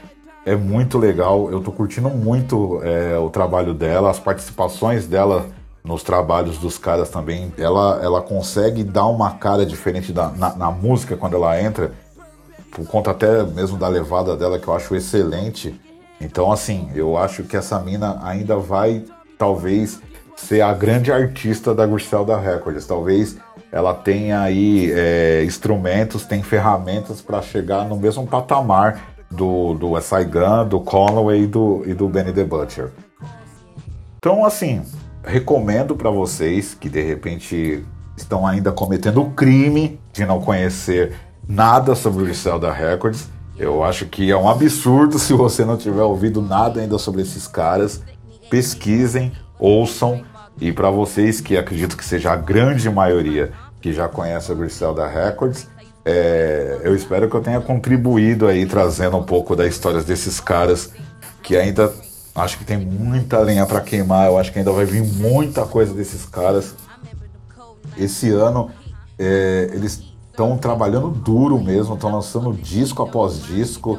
é 0.45 0.55
muito 0.55 0.99
legal. 0.99 1.51
Eu 1.51 1.61
tô 1.61 1.73
curtindo 1.73 2.11
muito 2.11 2.81
é, 2.83 3.19
o 3.19 3.31
trabalho 3.31 3.73
dela, 3.73 4.11
as 4.11 4.19
participações 4.19 5.07
dela 5.07 5.47
nos 5.83 6.03
trabalhos 6.03 6.59
dos 6.59 6.77
caras 6.77 7.09
também. 7.09 7.53
Ela, 7.57 8.01
ela 8.03 8.21
consegue 8.21 8.85
dar 8.85 9.07
uma 9.07 9.31
cara 9.33 9.65
diferente 9.65 10.13
da, 10.13 10.29
na, 10.29 10.55
na 10.55 10.71
música 10.71 11.17
quando 11.17 11.37
ela 11.37 11.61
entra 11.61 11.93
por 12.71 12.87
conta 12.87 13.13
até 13.13 13.43
mesmo 13.45 13.79
da 13.79 13.89
levada 13.89 14.37
dela, 14.37 14.59
que 14.59 14.69
eu 14.69 14.75
acho 14.75 14.95
excelente. 14.95 15.81
Então, 16.21 16.53
assim, 16.53 16.91
eu 16.95 17.17
acho 17.17 17.45
que 17.45 17.57
essa 17.57 17.79
mina 17.79 18.21
ainda 18.23 18.57
vai, 18.57 19.05
talvez, 19.39 20.01
ser 20.37 20.61
a 20.61 20.73
grande 20.73 21.11
artista 21.11 21.75
da 21.75 21.87
Griselda 21.87 22.39
Records. 22.39 22.87
Talvez 22.87 23.37
ela 23.73 23.95
tenha 23.95 24.41
aí 24.41 24.93
é, 24.93 25.43
instrumentos, 25.45 26.25
tem 26.25 26.43
ferramentas 26.43 27.21
para 27.21 27.43
chegar 27.43 27.85
no 27.85 27.97
mesmo 27.97 28.27
patamar 28.27 29.17
do, 29.31 29.75
do 29.75 29.97
S.I. 29.97 30.25
Gun, 30.25 30.69
do 30.69 30.81
Conway 30.81 31.43
e 31.43 31.47
do, 31.47 31.83
e 31.87 31.95
do 31.95 32.09
Benny 32.09 32.33
the 32.33 32.45
Butcher. 32.45 32.91
Então, 34.19 34.45
assim, 34.45 34.83
recomendo 35.25 35.97
para 35.97 36.11
vocês 36.11 36.75
que 36.75 36.89
de 36.89 37.03
repente 37.03 37.85
estão 38.17 38.47
ainda 38.47 38.73
cometendo 38.73 39.23
o 39.23 39.31
crime 39.31 40.01
de 40.13 40.25
não 40.25 40.41
conhecer 40.41 41.15
nada 41.47 41.95
sobre 41.95 42.23
o 42.23 42.25
Griselda 42.25 42.73
Records. 42.73 43.29
Eu 43.59 43.83
acho 43.83 44.07
que 44.07 44.31
é 44.31 44.37
um 44.37 44.49
absurdo 44.49 45.19
se 45.19 45.33
você 45.33 45.65
não 45.65 45.77
tiver 45.77 46.03
ouvido 46.03 46.41
nada 46.41 46.81
ainda 46.81 46.99
sobre 46.99 47.23
esses 47.23 47.47
caras. 47.47 48.03
Pesquisem, 48.49 49.33
ouçam. 49.59 50.23
E 50.61 50.73
para 50.73 50.91
vocês 50.91 51.41
que 51.41 51.57
acredito 51.57 51.97
que 51.97 52.05
seja 52.05 52.33
a 52.33 52.37
grande 52.37 52.89
maioria 52.89 53.53
que 53.81 53.93
já 53.93 54.09
conhece 54.09 54.51
a 54.51 54.55
Griselda 54.55 55.07
Records, 55.07 55.69
é, 56.05 56.81
eu 56.83 56.95
espero 56.95 57.29
que 57.29 57.35
eu 57.35 57.43
tenha 57.43 57.61
contribuído 57.61 58.47
aí 58.47 58.65
trazendo 58.65 59.17
um 59.17 59.25
pouco 59.25 59.57
das 59.57 59.69
histórias 59.69 60.05
desses 60.05 60.41
caras 60.41 60.93
que 61.43 61.57
ainda 61.57 61.93
acho 62.35 62.59
que 62.59 62.65
tem 62.65 62.77
muita 62.77 63.39
lenha 63.41 63.67
para 63.67 63.81
queimar. 63.81 64.27
Eu 64.27 64.39
acho 64.39 64.53
que 64.53 64.59
ainda 64.59 64.73
vai 64.73 64.85
vir 64.85 65.03
muita 65.03 65.67
coisa 65.67 65.93
desses 65.93 66.25
caras. 66.25 66.75
Esse 67.97 68.31
ano 68.31 68.71
é, 69.19 69.71
eles 69.73 70.03
estão 70.31 70.57
trabalhando 70.59 71.09
duro 71.09 71.59
mesmo, 71.59 71.95
estão 71.95 72.13
lançando 72.13 72.53
disco 72.53 73.03
após 73.03 73.43
disco. 73.43 73.99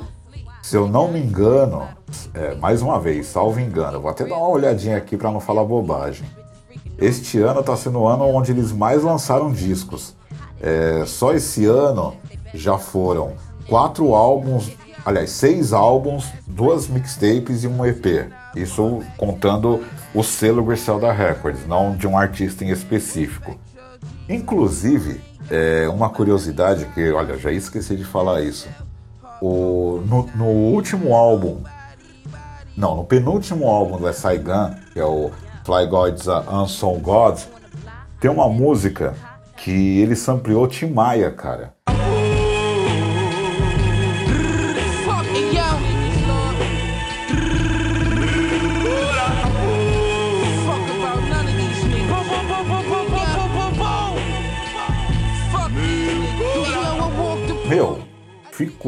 Se 0.67 0.75
eu 0.75 0.85
não 0.85 1.07
me 1.09 1.17
engano, 1.17 1.87
é, 2.33 2.53
mais 2.55 2.81
uma 2.81 2.99
vez, 2.99 3.27
salvo 3.27 3.57
engano, 3.57 4.01
vou 4.01 4.11
até 4.11 4.25
dar 4.25 4.35
uma 4.35 4.49
olhadinha 4.49 4.97
aqui 4.97 5.15
para 5.15 5.31
não 5.31 5.39
falar 5.39 5.63
bobagem. 5.63 6.27
Este 6.97 7.39
ano 7.39 7.61
está 7.61 7.77
sendo 7.77 7.99
o 7.99 8.05
ano 8.05 8.25
onde 8.25 8.51
eles 8.51 8.73
mais 8.73 9.01
lançaram 9.01 9.49
discos. 9.49 10.13
É, 10.59 11.05
só 11.05 11.31
esse 11.31 11.63
ano 11.63 12.17
já 12.53 12.77
foram 12.77 13.31
quatro 13.69 14.13
álbuns, 14.13 14.69
aliás, 15.05 15.29
seis 15.29 15.71
álbuns, 15.71 16.25
duas 16.45 16.89
mixtapes 16.89 17.63
e 17.63 17.67
um 17.69 17.85
EP. 17.85 18.29
Isso 18.53 19.01
contando 19.15 19.81
o 20.13 20.21
selo 20.21 20.65
Griselda 20.65 21.13
Records, 21.13 21.65
não 21.65 21.95
de 21.95 22.05
um 22.05 22.17
artista 22.17 22.65
em 22.65 22.71
específico. 22.71 23.57
Inclusive, 24.27 25.21
é, 25.49 25.87
uma 25.87 26.09
curiosidade 26.09 26.83
que, 26.93 27.09
olha, 27.13 27.37
já 27.37 27.53
esqueci 27.53 27.95
de 27.95 28.03
falar 28.03 28.41
isso. 28.41 28.67
O, 29.41 30.01
no, 30.05 30.27
no 30.35 30.45
último 30.45 31.13
álbum, 31.13 31.61
não, 32.75 32.95
no 32.95 33.03
penúltimo 33.03 33.67
álbum 33.67 33.97
do 33.97 34.07
S.I. 34.07 34.37
Gun, 34.37 34.75
que 34.93 34.99
é 34.99 35.05
o 35.05 35.31
Fly 35.63 35.87
God's 35.87 36.27
Unsung 36.27 36.99
Gods, 36.99 37.49
tem 38.19 38.31
uma 38.31 38.47
música 38.49 39.15
que 39.55 39.99
ele 39.99 40.15
sampleou 40.15 40.67
Tim 40.67 40.91
Maia, 40.91 41.31
cara. 41.31 41.73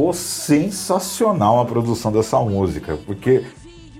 Ficou 0.09 0.13
sensacional 0.13 1.59
a 1.59 1.65
produção 1.65 2.11
dessa 2.11 2.39
música, 2.39 2.97
porque 3.05 3.45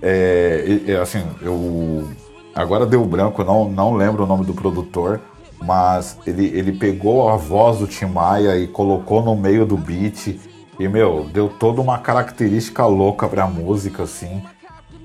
é, 0.02 0.80
é, 0.86 0.96
assim, 0.96 1.22
eu 1.42 2.08
agora 2.54 2.86
deu 2.86 3.04
branco, 3.04 3.44
não, 3.44 3.68
não 3.68 3.94
lembro 3.94 4.24
o 4.24 4.26
nome 4.26 4.44
do 4.44 4.54
produtor, 4.54 5.20
mas 5.62 6.18
ele, 6.26 6.46
ele 6.46 6.72
pegou 6.72 7.28
a 7.28 7.36
voz 7.36 7.78
do 7.78 7.86
Tim 7.86 8.06
Maia 8.06 8.56
e 8.56 8.66
colocou 8.66 9.22
no 9.22 9.36
meio 9.36 9.66
do 9.66 9.76
beat 9.76 10.38
e 10.78 10.88
meu, 10.88 11.28
deu 11.32 11.48
toda 11.48 11.80
uma 11.80 11.98
característica 11.98 12.86
louca 12.86 13.28
pra 13.28 13.46
música 13.46 14.04
assim. 14.04 14.42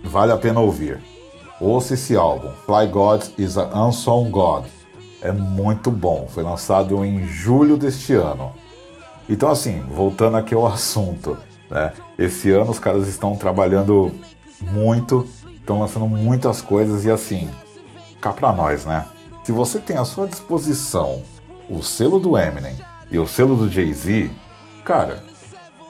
Vale 0.03 0.31
a 0.31 0.37
pena 0.37 0.59
ouvir. 0.59 0.99
Ouça 1.59 1.93
esse 1.95 2.15
álbum, 2.15 2.49
Fly 2.65 2.87
God 2.87 3.23
is 3.37 3.57
an 3.57 3.87
Unsung 3.87 4.29
God. 4.29 4.65
É 5.21 5.31
muito 5.31 5.89
bom. 5.89 6.27
Foi 6.29 6.43
lançado 6.43 7.03
em 7.03 7.25
julho 7.27 7.75
deste 7.75 8.13
ano. 8.13 8.51
Então, 9.27 9.49
assim, 9.49 9.81
voltando 9.89 10.37
aqui 10.37 10.53
ao 10.53 10.67
assunto, 10.67 11.37
né? 11.69 11.93
Esse 12.17 12.51
ano 12.51 12.71
os 12.71 12.79
caras 12.79 13.07
estão 13.07 13.35
trabalhando 13.35 14.11
muito, 14.61 15.27
estão 15.55 15.79
lançando 15.79 16.07
muitas 16.07 16.61
coisas 16.61 17.05
e 17.05 17.11
assim, 17.11 17.49
cá 18.21 18.31
pra 18.31 18.53
nós, 18.53 18.85
né? 18.85 19.05
Se 19.43 19.51
você 19.51 19.79
tem 19.79 19.97
à 19.97 20.05
sua 20.05 20.27
disposição 20.27 21.21
o 21.69 21.81
selo 21.81 22.19
do 22.19 22.37
Eminem 22.37 22.75
e 23.11 23.17
o 23.17 23.27
selo 23.27 23.55
do 23.55 23.69
Jay-Z, 23.69 24.29
cara, 24.83 25.23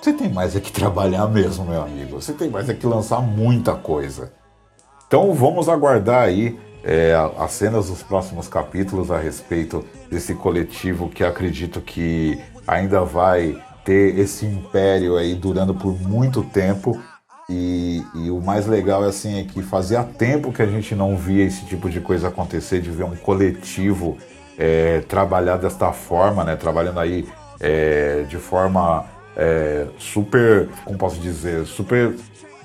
você 0.02 0.14
tem 0.14 0.30
mais 0.30 0.56
é 0.56 0.60
que 0.60 0.72
trabalhar 0.72 1.28
mesmo, 1.28 1.66
meu 1.66 1.82
amigo. 1.82 2.22
Você 2.22 2.34
tem 2.34 2.50
mais 2.50 2.70
é 2.70 2.74
que 2.74 2.86
lançar 2.86 3.22
muita 3.22 3.74
coisa. 3.76 4.34
Então 5.08 5.34
vamos 5.34 5.68
aguardar 5.68 6.24
aí 6.24 6.60
é, 6.84 7.16
as 7.38 7.52
cenas 7.54 7.90
dos 7.90 8.04
próximos 8.04 8.48
capítulos 8.48 9.10
a 9.10 9.18
respeito 9.18 9.84
desse 10.10 10.36
coletivo 10.36 11.10
que 11.10 11.24
acredito 11.24 11.82
que 11.82 12.40
ainda 12.68 13.02
vai 13.04 13.62
ter 13.84 14.18
esse 14.18 14.46
império 14.46 15.16
aí 15.16 15.36
durando 15.36 15.74
por 15.74 16.00
muito 16.02 16.44
tempo. 16.44 17.00
E, 17.48 18.04
e, 18.16 18.32
o 18.32 18.42
mais 18.42 18.66
legal 18.66 19.06
é 19.06 19.10
assim 19.10 19.40
é 19.40 19.44
que 19.44 19.62
fazia 19.62 20.04
tempo 20.04 20.52
que 20.52 20.64
a 20.64 20.66
gente 20.66 20.96
não 20.96 21.16
via 21.16 21.46
esse 21.46 21.64
tipo 21.66 21.90
de 21.90 22.02
coisa 22.02 22.30
acontecer, 22.30 22.82
de 22.82 22.90
ver 22.90 23.04
um 23.04 23.16
coletivo 23.16 24.18
é, 24.58 25.02
trabalhar 25.02 25.58
desta 25.58 25.92
forma, 25.94 26.44
né? 26.44 26.56
Trabalhando 26.56 27.00
aí 27.00 27.28
é, 27.60 28.24
de 28.28 28.38
forma 28.38 29.06
é, 29.38 29.86
super, 30.00 30.70
como 30.84 30.98
posso 30.98 31.20
dizer, 31.20 31.68
super 31.68 32.16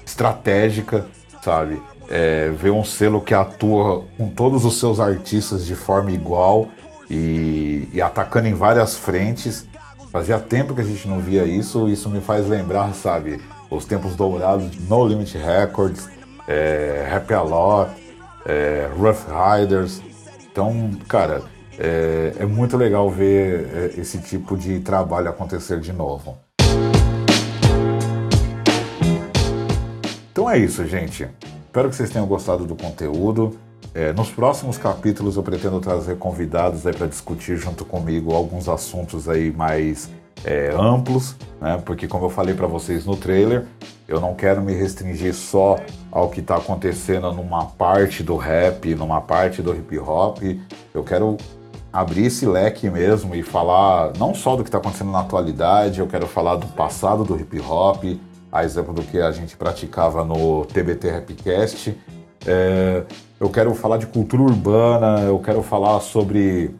estratégica, 0.04 1.04
sabe? 1.42 1.80
É, 2.08 2.50
ver 2.50 2.70
um 2.70 2.82
selo 2.82 3.20
que 3.20 3.34
atua 3.34 4.04
com 4.16 4.28
todos 4.30 4.64
os 4.64 4.78
seus 4.78 4.98
artistas 4.98 5.66
de 5.66 5.74
forma 5.74 6.10
igual 6.10 6.68
e, 7.08 7.88
e 7.92 8.00
atacando 8.00 8.48
em 8.48 8.54
várias 8.54 8.96
frentes 8.96 9.68
Fazia 10.11 10.40
tempo 10.40 10.75
que 10.75 10.81
a 10.81 10.85
gente 10.85 11.07
não 11.07 11.20
via 11.20 11.44
isso, 11.44 11.88
isso 11.88 12.11
me 12.11 12.20
faz 12.20 12.49
lembrar, 12.49 12.92
sabe, 12.94 13.40
os 13.70 13.85
tempos 13.85 14.16
dourados 14.16 14.68
de 14.68 14.81
No 14.83 15.07
Limit 15.07 15.38
Records, 15.38 16.09
é, 16.49 17.09
Happy 17.14 17.33
A 17.33 17.42
Lot, 17.42 17.92
é, 18.44 18.90
Rough 18.99 19.20
Riders. 19.29 20.03
Então, 20.51 20.90
cara, 21.07 21.42
é, 21.79 22.35
é 22.40 22.44
muito 22.44 22.77
legal 22.77 23.09
ver 23.09 23.70
é, 23.73 24.01
esse 24.01 24.18
tipo 24.18 24.57
de 24.57 24.81
trabalho 24.81 25.29
acontecer 25.29 25.79
de 25.79 25.92
novo. 25.92 26.37
Então 30.33 30.51
é 30.51 30.59
isso, 30.59 30.85
gente. 30.88 31.29
Espero 31.66 31.88
que 31.88 31.94
vocês 31.94 32.11
tenham 32.11 32.27
gostado 32.27 32.66
do 32.66 32.75
conteúdo. 32.75 33.57
É, 33.92 34.12
nos 34.12 34.31
próximos 34.31 34.79
capítulos 34.79 35.37
eu 35.37 35.42
pretendo 35.42 35.81
trazer 35.81 36.16
convidados 36.16 36.87
aí 36.87 36.94
para 36.94 37.09
discutir 37.09 37.57
junto 37.57 37.85
comigo 37.85 38.33
alguns 38.33 38.68
assuntos 38.68 39.29
aí 39.29 39.50
mais 39.50 40.09
é, 40.44 40.72
amplos, 40.72 41.35
né? 41.61 41.83
Porque 41.85 42.07
como 42.07 42.26
eu 42.26 42.31
falei 42.31 42.55
para 42.55 42.68
vocês 42.68 43.05
no 43.05 43.16
trailer, 43.16 43.66
eu 44.07 44.20
não 44.20 44.35
quero 44.35 44.62
me 44.62 44.72
restringir 44.72 45.35
só 45.35 45.76
ao 46.11 46.29
que 46.29 46.40
está 46.40 46.57
acontecendo 46.57 47.33
numa 47.33 47.66
parte 47.66 48.22
do 48.22 48.37
rap, 48.37 48.94
numa 48.94 49.20
parte 49.20 49.61
do 49.61 49.74
hip 49.74 49.98
hop. 49.98 50.38
Eu 50.94 51.03
quero 51.03 51.37
abrir 51.92 52.26
esse 52.26 52.46
leque 52.46 52.88
mesmo 52.88 53.35
e 53.35 53.42
falar 53.42 54.12
não 54.16 54.35
só 54.35 54.55
do 54.55 54.62
que 54.62 54.68
está 54.68 54.79
acontecendo 54.79 55.11
na 55.11 55.20
atualidade, 55.20 55.98
eu 55.98 56.07
quero 56.07 56.26
falar 56.26 56.57
do 56.57 56.66
passado 56.68 57.24
do 57.24 57.38
hip 57.38 57.61
hop, 57.61 58.05
a 58.53 58.64
exemplo 58.64 58.94
do 58.94 59.03
que 59.03 59.20
a 59.20 59.31
gente 59.33 59.57
praticava 59.57 60.24
no 60.24 60.64
TBT 60.66 61.11
Rapcast. 61.11 61.96
É, 62.46 63.03
eu 63.38 63.48
quero 63.48 63.74
falar 63.74 63.98
de 63.98 64.07
cultura 64.07 64.42
urbana, 64.42 65.20
eu 65.20 65.38
quero 65.38 65.62
falar 65.62 66.00
sobre 66.00 66.74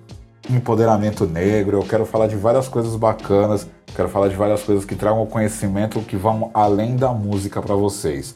empoderamento 0.49 1.27
negro, 1.27 1.79
eu 1.79 1.83
quero 1.83 2.05
falar 2.05 2.27
de 2.27 2.37
várias 2.37 2.69
coisas 2.69 2.97
bacanas, 2.97 3.69
quero 3.95 4.09
falar 4.09 4.29
de 4.29 4.37
várias 4.37 4.63
coisas 4.63 4.85
que 4.85 4.95
tragam 4.95 5.25
conhecimento 5.27 6.01
que 6.01 6.17
vão 6.17 6.51
além 6.55 6.97
da 6.97 7.13
música 7.13 7.61
para 7.61 7.75
vocês. 7.75 8.35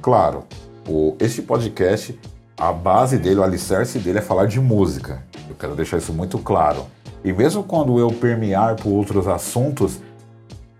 Claro, 0.00 0.44
o, 0.88 1.16
este 1.20 1.42
podcast, 1.42 2.18
a 2.56 2.72
base 2.72 3.18
dele, 3.18 3.40
o 3.40 3.42
alicerce 3.42 3.98
dele 3.98 4.18
é 4.18 4.22
falar 4.22 4.46
de 4.46 4.60
música. 4.60 5.22
Eu 5.48 5.54
quero 5.54 5.74
deixar 5.74 5.98
isso 5.98 6.12
muito 6.12 6.38
claro. 6.38 6.86
E 7.24 7.32
mesmo 7.32 7.62
quando 7.62 7.98
eu 7.98 8.08
permear 8.08 8.76
por 8.76 8.90
outros 8.90 9.28
assuntos, 9.28 10.00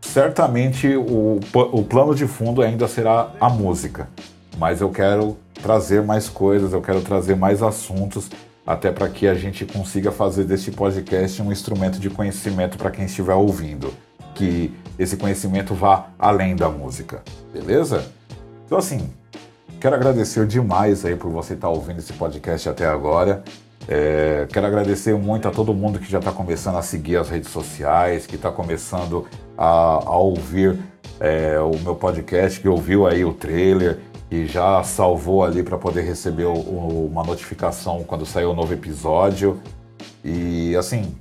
certamente 0.00 0.88
o, 0.96 1.38
o 1.54 1.84
plano 1.84 2.14
de 2.14 2.26
fundo 2.26 2.62
ainda 2.62 2.88
será 2.88 3.30
a 3.40 3.48
música. 3.48 4.08
Mas 4.58 4.80
eu 4.80 4.90
quero 4.90 5.36
trazer 5.62 6.02
mais 6.02 6.28
coisas, 6.28 6.72
eu 6.72 6.82
quero 6.82 7.00
trazer 7.00 7.36
mais 7.36 7.62
assuntos 7.62 8.30
até 8.66 8.92
para 8.92 9.08
que 9.08 9.26
a 9.26 9.34
gente 9.34 9.64
consiga 9.64 10.12
fazer 10.12 10.44
deste 10.44 10.70
podcast 10.70 11.42
um 11.42 11.50
instrumento 11.50 11.98
de 11.98 12.08
conhecimento 12.08 12.78
para 12.78 12.90
quem 12.90 13.06
estiver 13.06 13.34
ouvindo, 13.34 13.92
que 14.34 14.72
esse 14.98 15.16
conhecimento 15.16 15.74
vá 15.74 16.06
além 16.18 16.54
da 16.54 16.68
música, 16.68 17.22
beleza? 17.52 18.04
Então 18.64 18.78
assim, 18.78 19.10
quero 19.80 19.96
agradecer 19.96 20.46
demais 20.46 21.04
aí 21.04 21.16
por 21.16 21.30
você 21.30 21.54
estar 21.54 21.68
tá 21.68 21.72
ouvindo 21.72 21.98
esse 21.98 22.12
podcast 22.12 22.68
até 22.68 22.86
agora. 22.86 23.42
É, 23.88 24.46
quero 24.52 24.66
agradecer 24.66 25.14
muito 25.16 25.48
a 25.48 25.50
todo 25.50 25.74
mundo 25.74 25.98
que 25.98 26.08
já 26.08 26.18
está 26.18 26.30
começando 26.30 26.76
a 26.76 26.82
seguir 26.82 27.16
as 27.16 27.28
redes 27.28 27.50
sociais, 27.50 28.26
que 28.26 28.36
está 28.36 28.50
começando 28.50 29.26
a, 29.58 29.66
a 29.66 30.16
ouvir 30.16 30.78
é, 31.18 31.58
o 31.58 31.76
meu 31.80 31.96
podcast, 31.96 32.60
que 32.60 32.68
ouviu 32.68 33.06
aí 33.08 33.24
o 33.24 33.32
trailer 33.32 33.98
e 34.32 34.46
já 34.46 34.82
salvou 34.82 35.44
ali 35.44 35.62
para 35.62 35.76
poder 35.76 36.00
receber 36.00 36.46
o, 36.46 36.54
o, 36.54 37.06
uma 37.06 37.22
notificação 37.22 38.02
quando 38.02 38.24
sair 38.24 38.46
o 38.46 38.54
novo 38.54 38.72
episódio. 38.72 39.60
E 40.24 40.74
assim, 40.74 41.14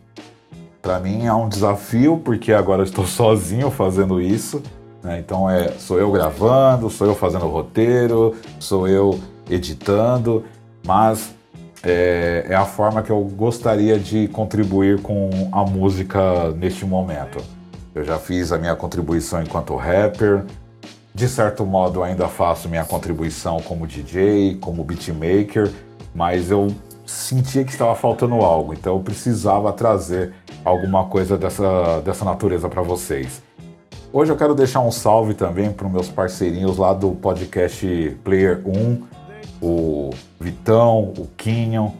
para 0.81 0.97
mim 0.97 1.25
é 1.25 1.33
um 1.33 1.49
desafio 1.49 2.21
porque 2.23 2.53
agora 2.53 2.83
estou 2.83 3.03
sozinho 3.05 3.69
fazendo 3.69 4.21
isso. 4.21 4.63
Né? 5.03 5.19
Então 5.19 5.49
é 5.49 5.73
sou 5.73 5.99
eu 5.99 6.09
gravando, 6.09 6.89
sou 6.89 7.05
eu 7.05 7.13
fazendo 7.13 7.47
o 7.47 7.49
roteiro, 7.49 8.33
sou 8.57 8.87
eu 8.87 9.19
editando, 9.49 10.45
mas 10.87 11.35
é, 11.83 12.45
é 12.47 12.55
a 12.55 12.65
forma 12.65 13.03
que 13.03 13.09
eu 13.09 13.21
gostaria 13.23 13.99
de 13.99 14.29
contribuir 14.29 15.01
com 15.01 15.49
a 15.51 15.65
música 15.65 16.51
neste 16.51 16.85
momento. 16.85 17.43
Eu 17.93 18.05
já 18.05 18.17
fiz 18.17 18.53
a 18.53 18.57
minha 18.57 18.73
contribuição 18.73 19.43
enquanto 19.43 19.75
rapper, 19.75 20.45
de 21.13 21.27
certo 21.27 21.65
modo, 21.65 22.03
ainda 22.03 22.27
faço 22.27 22.69
minha 22.69 22.85
contribuição 22.85 23.59
como 23.61 23.85
DJ, 23.85 24.57
como 24.61 24.83
beatmaker, 24.83 25.71
mas 26.15 26.49
eu 26.49 26.73
sentia 27.05 27.63
que 27.63 27.71
estava 27.71 27.93
faltando 27.95 28.35
algo, 28.35 28.73
então 28.73 28.95
eu 28.95 28.99
precisava 29.01 29.73
trazer 29.73 30.33
alguma 30.63 31.05
coisa 31.05 31.37
dessa, 31.37 32.01
dessa 32.01 32.23
natureza 32.23 32.69
para 32.69 32.81
vocês. 32.81 33.41
Hoje 34.13 34.31
eu 34.31 34.37
quero 34.37 34.53
deixar 34.55 34.81
um 34.81 34.91
salve 34.91 35.33
também 35.33 35.71
para 35.71 35.87
os 35.87 35.91
meus 35.91 36.09
parceirinhos 36.09 36.77
lá 36.77 36.93
do 36.93 37.11
podcast 37.11 38.17
Player 38.23 38.61
1, 38.65 39.03
o 39.61 40.09
Vitão, 40.39 41.13
o 41.17 41.27
Quinhon, 41.37 41.91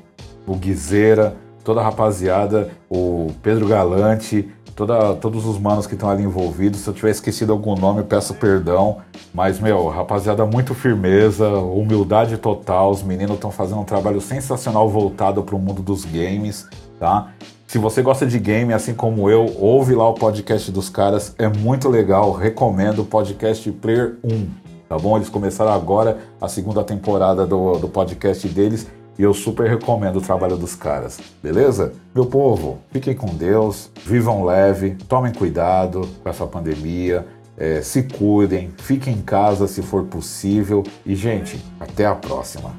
o 0.46 0.56
Guizeira, 0.56 1.36
toda 1.64 1.80
a 1.80 1.84
rapaziada, 1.84 2.70
o 2.90 3.28
Pedro 3.42 3.68
Galante, 3.68 4.50
toda, 4.82 5.14
todos 5.16 5.46
os 5.46 5.60
manos 5.60 5.86
que 5.86 5.94
estão 5.94 6.10
ali 6.10 6.24
envolvidos. 6.24 6.80
Se 6.80 6.88
eu 6.90 6.94
tiver 6.94 7.12
esquecido 7.12 7.52
algum 7.52 7.76
nome, 7.76 8.02
peço 8.04 8.34
perdão. 8.34 8.98
Mas, 9.32 9.60
meu, 9.60 9.88
rapaziada, 9.90 10.44
muito 10.46 10.74
firmeza, 10.74 11.48
humildade 11.50 12.36
total. 12.38 12.90
Os 12.90 13.04
meninos 13.04 13.36
estão 13.36 13.52
fazendo 13.52 13.80
um 13.80 13.84
trabalho 13.84 14.20
sensacional 14.20 14.90
voltado 14.90 15.44
para 15.44 15.56
o 15.56 15.60
mundo 15.60 15.84
dos 15.84 16.04
games, 16.04 16.68
tá? 17.00 17.32
Se 17.68 17.78
você 17.78 18.02
gosta 18.02 18.26
de 18.26 18.40
game, 18.40 18.74
assim 18.74 18.94
como 18.94 19.30
eu, 19.30 19.56
ouve 19.60 19.94
lá 19.94 20.10
o 20.10 20.16
podcast 20.16 20.72
dos 20.72 20.90
caras, 20.90 21.36
é 21.38 21.48
muito 21.48 21.88
legal. 21.88 22.32
Recomendo 22.34 23.04
o 23.04 23.06
podcast 23.06 23.72
Player 23.74 24.18
1, 24.24 24.48
tá 24.90 24.98
bom? 24.98 25.16
Eles 25.16 25.30
começaram 25.30 25.72
agora 25.72 26.18
a 26.42 26.48
segunda 26.48 26.84
temporada 26.84 27.46
do, 27.46 27.78
do 27.78 27.88
podcast 27.88 28.48
deles 28.50 28.88
e 29.18 29.24
eu 29.24 29.34
super 29.34 29.70
recomendo 29.70 30.18
o 30.18 30.22
trabalho 30.22 30.58
dos 30.58 30.76
caras, 30.76 31.20
beleza? 31.42 31.94
Meu 32.14 32.26
povo, 32.26 32.80
fiquem 32.92 33.16
com 33.16 33.28
Deus, 33.36 33.92
vivam 34.06 34.44
leve, 34.44 34.96
tomem 35.08 35.34
cuidado 35.34 36.08
com 36.24 36.30
essa 36.30 36.48
pandemia, 36.48 37.26
é, 37.58 37.82
se 37.82 38.04
cuidem, 38.04 38.72
fiquem 38.78 39.14
em 39.14 39.22
casa 39.22 39.68
se 39.68 39.82
for 39.82 40.06
possível 40.06 40.84
e, 41.06 41.16
gente, 41.16 41.64
até 41.80 42.06
a 42.06 42.16
próxima. 42.16 42.74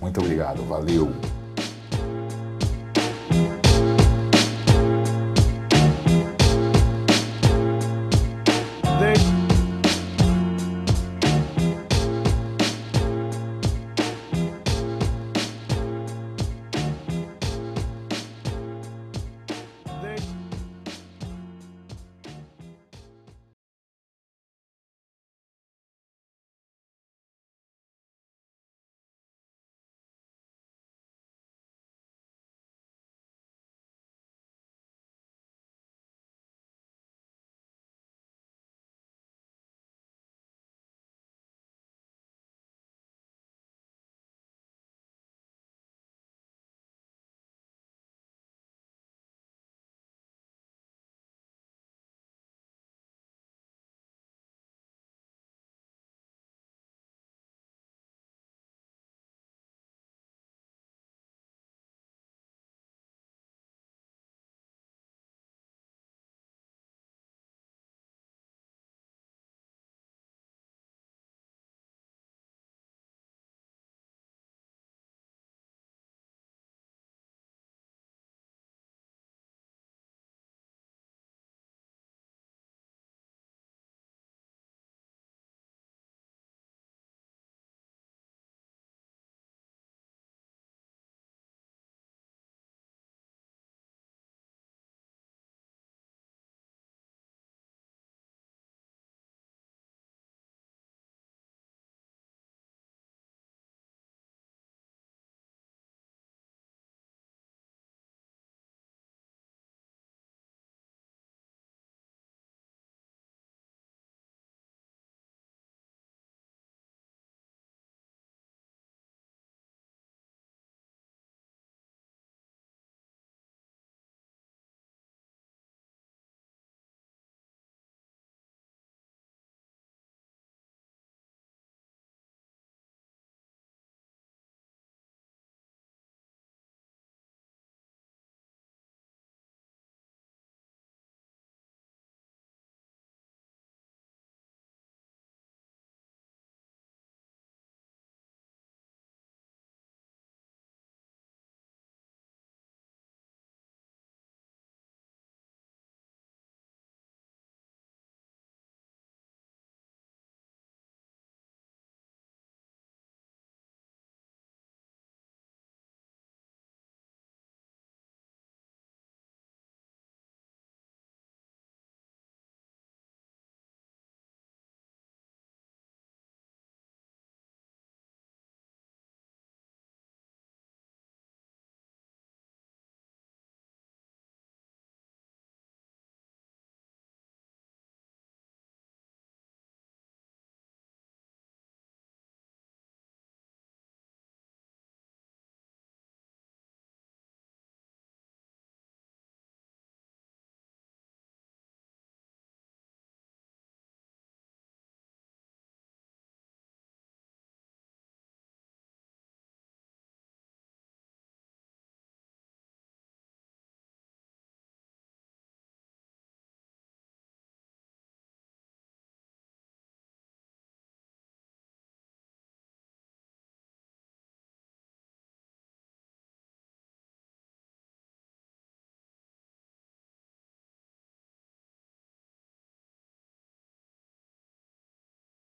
Muito 0.00 0.20
obrigado, 0.20 0.62
valeu! 0.64 1.39